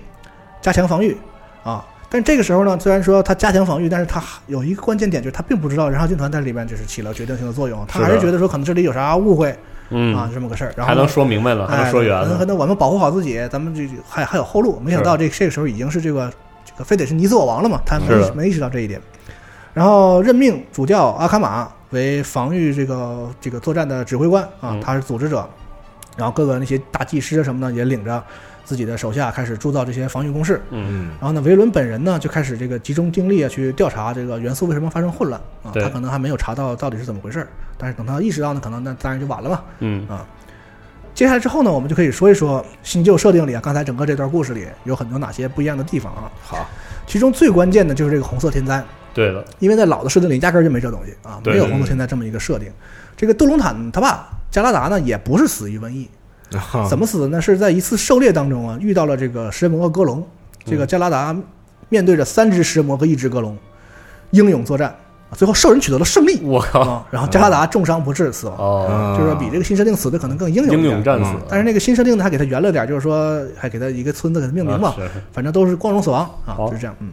[0.64, 1.16] 加强防御
[1.62, 1.84] 啊。
[2.08, 9.54] 但这个时候呢，虽然说他加强防御，但是他有一个关键点，就是他并不知道人浩军团在里面就是起了决定性的作用，他还是觉得说可能这里有啥误会。
[9.90, 14.80] 嗯啊，这么个事儿，然后还能说明白了，还能说圆了，可能我们保护好自己，咱们这还还有后路。
[14.80, 16.32] 没想到这这个时候已经是这个
[16.64, 17.78] 这个非得是你死我亡了嘛？
[17.84, 18.98] 他没没意识到这一点。
[19.74, 25.46] 然后任命主教阿卡玛为防御这个这个作战的指挥官啊，他是组织者。
[26.16, 28.22] 然后各个那些大祭师什么的也领着。
[28.64, 35.40] 自己的手下开始铸造这些防御工事，嗯，然后呢，维伦本人呢就开始这个集中精力啊去调查这个元素为什么发生混乱。
[35.62, 37.46] 啊，他可能还没有查到到底是怎么回事，
[37.76, 40.08] 但是等他意识到呢，可能那当然就晚了嘛，嗯。
[40.08, 40.26] 啊，
[41.14, 46.68] 接下来之后呢，我们就可以说一说新旧设定里啊，刚才整个这段故事里有很多哪些不一样的地方啊，好，
[47.06, 51.14] 其中最关键的就是这个红色天灾，对了，因为在老的设定里压根儿就没这东西。
[51.22, 52.68] 啊，没有红色天灾这么一个设定，
[53.16, 56.08] 这个杜隆坦他爸加拉达呢也不是死于瘟疫。
[56.88, 57.40] 怎么死的呢？
[57.40, 60.26] 是在一次狩猎当中啊，遇到了这个食人魔和戈隆。
[60.66, 61.36] 这个加拉达
[61.90, 63.54] 面对着三只食人魔和一只戈隆，
[64.30, 64.94] 英勇作战，
[65.32, 66.40] 最后兽人取得了胜利。
[66.42, 67.06] 我靠！
[67.10, 70.74] 然后加拉达重伤不治死亡，就是说比这个新设定死的可能更英勇。
[70.74, 71.32] 英勇战死。
[71.48, 74.94] 但是那个新设定呢，还给他圆了点，就是说还给他一个村子给他命名嘛，
[75.32, 76.96] 反正都是光荣死亡啊，就是这样。
[77.00, 77.10] 嗯。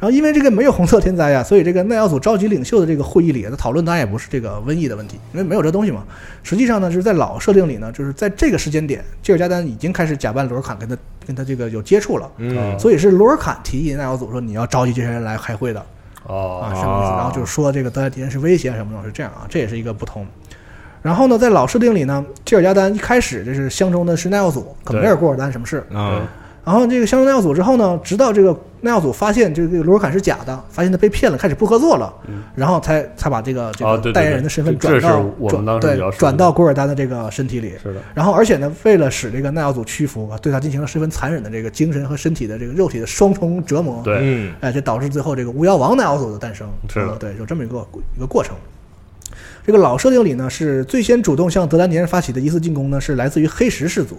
[0.00, 6.02] 然后因为这个没有红色天灾啊，所以这个耐药组召集领袖的这个会议里，他讨论当然也不是这个瘟疫的问题，因为没有这东西嘛。
[6.42, 10.96] 实际上呢，就是在老设定里呢，就是在这个时间点，吉尔加丹已经开始假扮罗尔坎跟他
[11.26, 15.84] 跟他这个有接触了，嗯，所以是罗尔坎提议耐药组说你要召集这些人来开会的，
[16.26, 17.10] 哦，啊什么意思？
[17.16, 20.26] 然后就是说这个德莱迪人是威胁什么的，是这样啊，这也是一个不同。
[21.02, 26.26] 然后呢，在老设定里呢，吉尔加丹一开始就是相中的是耐药组，可没有过尔丹什么事啊。
[26.64, 32.12] 然后这个相中奈奥组之后呢，直到这个奈奥组发现这个罗尔坎是假的，发现他被骗了，开始不合作了，
[32.54, 37.72] 然后才才把这个这个代言人的身份转到转对转到古尔丹的这个身体里。
[37.82, 38.00] 是的。
[38.14, 44.02] 然后而且呢，为了使这个奈奥组屈服啊，对他进行了十分残忍的这个精神和身体的这个肉体的双重折磨。
[44.04, 44.50] 对。
[44.60, 46.68] 哎，这导致最后这个巫妖王奈奥组的诞生。
[46.88, 47.16] 是的。
[47.16, 47.86] 对，有这么一个
[48.16, 48.54] 一个过程。
[49.66, 54.18] 这个老设定里呢，是最先主动向德兰尼人发起的一次进攻呢，是来自于黑石氏族。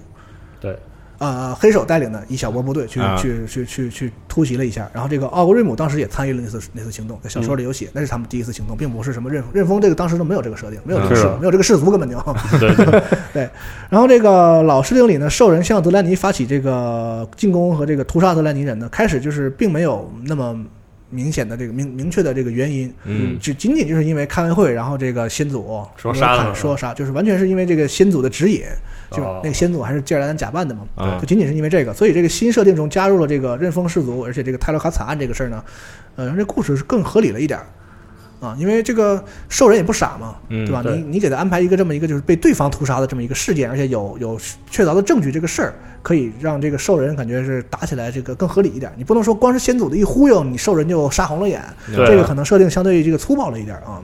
[0.59, 0.75] 对。
[1.21, 12.17] 呃，黑手带领的一小波部队去去去去去突袭了一下，然后这个奥格瑞姆当时也参与了那次那次行动，在小说里有写，那是他们第一次行动，并不是什么任任风这个当时都没有这个设定，没有这个氏没有这个氏族根本就
[12.59, 12.73] 对
[13.33, 13.49] 对，
[13.87, 20.59] 然后这个老设定里呢，兽人向德莱尼发起这个进攻和这个屠杀德莱尼人呢，开始就是并没有那么
[21.11, 28.63] 明显的这个明明确的这个原因，嗯，就仅仅就是因为开完会，然后这个先祖说杀说杀，就是完全是因为这个先祖的指引。
[29.11, 30.87] 就那个先祖还是吉尔丹假扮的嘛，
[31.19, 35.61] 就仅仅是因为这个，所以这个新设定中加入了这个任风氏族，而且这个泰罗卡惨案这个事儿呢，
[36.15, 37.65] 呃，让这故事是更合理了一点儿
[38.41, 40.83] 啊，因为这个兽人也不傻嘛，对吧？
[40.83, 44.37] 你你给他安排一个这么一个就是被对方屠杀的这么一个事件，而且有有
[44.69, 48.91] 确凿的证据，这个事儿可以让这个兽人感觉是打起来这个更合理一点。
[48.97, 51.61] 你不能说光是先祖的一忽悠，你兽人就杀红了眼，
[51.93, 54.01] 这个可能设定相对这个粗暴了一点啊。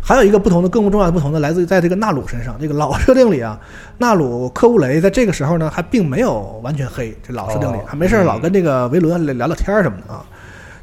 [0.00, 2.56] 还有一个不同的、更不重要的不同的，来自于在这个纳鲁身上。
[2.60, 3.58] 这个老设定里啊，
[3.98, 7.16] 纳鲁克乌雷在这个时候呢，还并没有完全黑。
[7.26, 10.24] 这老设定里还没事老跟这个维伦聊聊天什么的啊。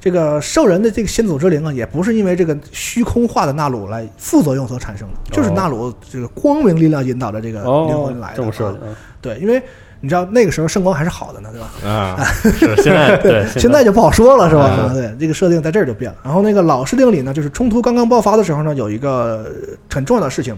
[0.04, 8.36] 这个兽人的这个先祖之灵啊，也不是因为这个虚空化的纳鲁来副作用所产生的，就是纳鲁这个光明力量引导的这个灵魂来的。
[8.36, 8.78] 这么设
[9.22, 9.64] 对，因为
[10.02, 11.90] 你知道那个时候圣光还是好的呢，对吧？
[11.90, 14.92] 啊， 是现在对，现在就不好说了，是吧？
[14.94, 16.18] 对，这个设定在这儿就变了。
[16.22, 19.50] 然后那个老设定里呢，就是冲突刚刚爆发的时候呢，有一个
[19.90, 20.54] 很重要的事情，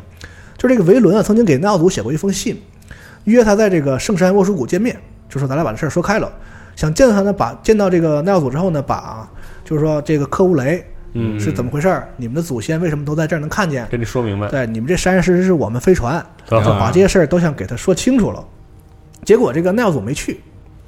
[0.58, 2.60] 就是这个维伦啊曾经给纳奥祖写过一封信，
[3.26, 6.34] 约他在这个圣山沃书谷见面，就说咱俩把这事儿说开了，
[6.76, 9.30] 想见他呢，把见到这个奈奥祖之后呢，把
[9.66, 10.82] 就是说这个科乌雷。
[11.18, 12.09] 嗯，是怎么回事儿？
[12.18, 13.88] 你们的祖先为什么都在这儿能看见？
[13.89, 14.49] 跟你说明白。
[14.49, 18.45] 对，你们这山石是我们飞船，就把这些事儿都想给他说清楚了。
[19.24, 20.41] 结果这个奈奥祖没去，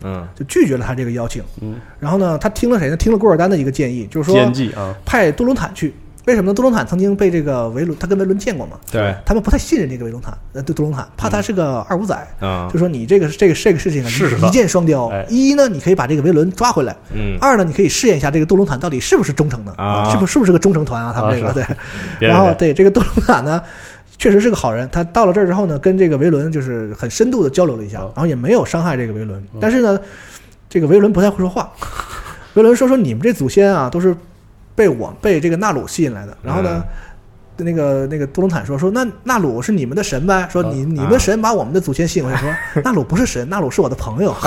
[0.03, 1.41] 嗯，就拒绝了他这个邀请。
[1.61, 2.97] 嗯，然后呢，他听了谁呢？
[2.97, 4.38] 听了古尔丹的一个建议，就是说
[4.75, 5.93] 啊，派杜隆坦去。
[6.28, 6.53] 为什么呢？
[6.53, 8.78] 杜隆坦曾经被这个维伦，他跟维伦见过嘛？
[8.91, 14.09] 对，他们不太信任这个维隆坦，呃，对杜隆坦，怕他是个二五仔啊，就说你这个这个这个事情啊，
[14.45, 15.09] 一箭双雕。
[15.30, 21.13] 一呢，你可以把这个维伦抓回来；嗯，二呢，你可以试验一下这个杜隆坦到底是不是忠诚的啊，是不是不是个忠诚团啊？
[21.15, 21.65] 他们这个 对。
[22.19, 23.63] 然后对这个杜隆坦呢，
[24.17, 24.89] 确实是个好人。
[24.91, 29.41] 他到了这儿之后呢，跟这个维伦就是很深度的交流了一下，然后也没有伤害这个维伦。
[29.61, 29.97] 但是呢，
[30.69, 31.71] 这个维伦不太会说话。
[32.55, 34.13] 维伦说说你们这祖先啊，都是。
[34.78, 36.84] 被我被这个纳鲁吸引来的，然后呢，
[37.57, 40.47] 那个那个杜隆坦说说那纳鲁是你们的神呗？
[40.51, 42.47] 说你你们神把我们的祖先吸引过来，说
[42.84, 44.36] 纳鲁不是神，纳鲁是我的朋友。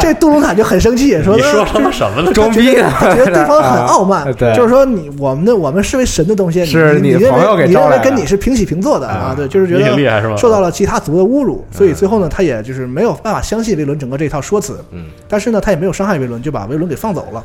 [0.00, 2.32] 这杜隆坦就很生气，说你说他妈什么呢？
[2.32, 2.90] 装逼呢？
[3.00, 9.32] 觉得对方很傲慢，就是说你我们的我们视为神的东西，是你朋友给你认为跟你是平起平坐的啊？
[9.36, 14.84] 对，就是觉得受到了其他族的侮辱，所以最后呢，他也就是没有办法相信维伦整个这套说辞。
[14.90, 17.44] 嗯，但是呢，他也没有伤害维伦，就把维伦给放走了。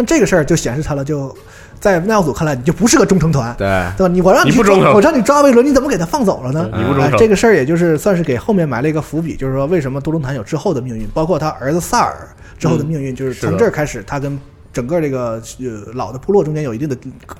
[0.00, 1.36] 但这个事儿就显示他了，就
[1.78, 4.08] 在奈奥祖看来，你就不是个忠诚团，对对吧？
[4.08, 4.58] 你我让你
[4.94, 6.70] 我让你抓维伦，你怎么给他放走了呢？
[6.74, 7.18] 你不忠诚。
[7.18, 12.26] 这个事儿也就是算是给后面埋了一个伏笔，就是说为什么多隆坦有之后的命运，包括他儿子萨尔
[12.58, 14.38] 之后的命运，就是从这儿开始，他跟
[14.72, 16.96] 整个这个呃老的部落中间有一定的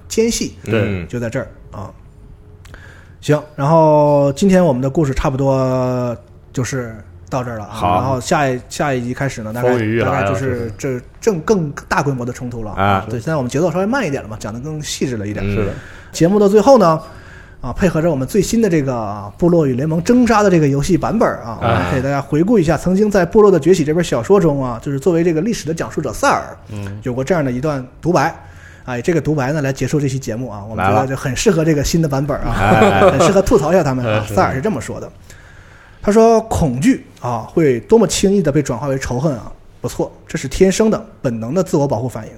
[0.06, 1.90] 间隙，对，就在这儿啊。
[3.22, 6.14] 行，然后今天我们的故事差不多
[6.52, 6.94] 就是。
[7.30, 9.70] 到这儿了啊，然后下一下一集开始呢，大概
[10.04, 13.06] 大概就是这正更大规模的冲突了啊。
[13.08, 15.42] 对，现在我们节奏稍微慢一点了嘛，讲的更细致了一点。
[15.46, 15.72] 是的，
[16.12, 17.00] 节目的最后呢，
[17.60, 18.92] 啊，配合着我们最新的这个
[19.38, 28.34] 《部落与联盟征杀》的这个游戏版本啊，我们给大家回顾一下曾经在《部落的崛起》这本小说中啊，就是作为这个历史的讲述者塞尔，嗯，有过这样的一段独白。
[28.86, 34.24] 啊，以这个独白呢来结束这期节目啊，我们觉得就很适合这个新的版本啊，很适合吐槽一下他们啊。
[34.26, 35.08] 塞尔是这么说的。
[36.03, 39.53] 他说：“恐惧啊，会多么轻易的被转化为仇恨啊！
[39.82, 42.32] 不错，这是天生的、本能的自我保护反应。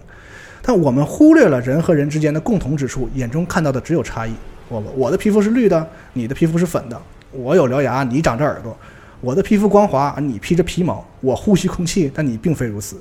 [0.61, 4.33] 但我们忽略了人和人之间的共同之处，眼中看到的只有差异。
[4.69, 6.97] 我我的皮肤是绿的，你的皮肤是粉的；
[7.31, 8.73] 我有獠牙，你长着耳朵；
[9.21, 13.01] 我的皮肤光滑，你披着皮毛；我呼吸空气，但你并非如此。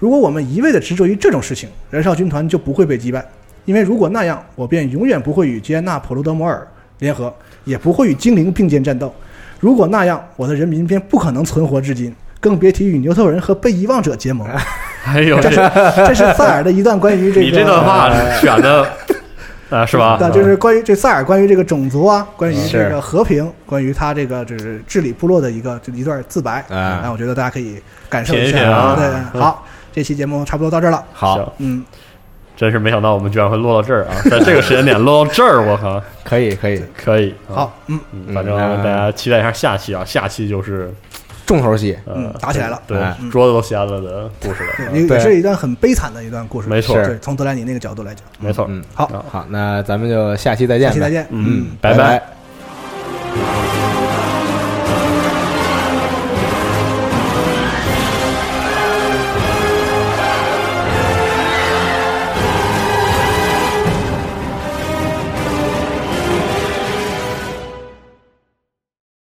[0.00, 3.24] 如果我们一味的执着于这种事情，燃烧军团就不会被击败，
[3.66, 6.66] 因为如果那样，我便永远不会与吉安娜·普鲁德摩尔
[6.98, 7.32] 联合，
[7.64, 9.14] 也不会与精灵并肩战斗。”
[9.62, 14.44] 如果那样，我的人民便不可能存活至今，更别提与牛头人和被遗忘者结盟。
[15.06, 15.56] 哎呦，这是
[15.94, 18.10] 这是塞尔的一段关于这个你这段话
[18.40, 18.84] 选的
[19.70, 20.18] 啊，是吧？
[20.20, 26.64] 那就是关于这塞尔关于这个种族啊，关于这个和平，关于他这个就是治理部落的一个一段自白。
[26.68, 28.96] 哎，我觉得大家可以感受一下。
[28.96, 31.04] 对，好，这期节目差不多到这儿了。
[31.12, 31.84] 好，嗯。
[32.56, 34.14] 真是没想到我们居然会落到这儿啊！
[34.30, 37.98] 在这个时间点落到这儿，我靠， 可以可以可以，好，嗯，
[38.34, 40.92] 反正大家期待一下下期啊，下期就是
[41.46, 42.98] 重头戏，嗯，打起来了，对，
[43.30, 52.22] 桌子都掀了的故事了，也是一段很悲惨的一段故事，没错，对，从德莱尼那个角度来讲，没错，嗯，好，好，那咱们就下期再见，下期再见，嗯，拜拜。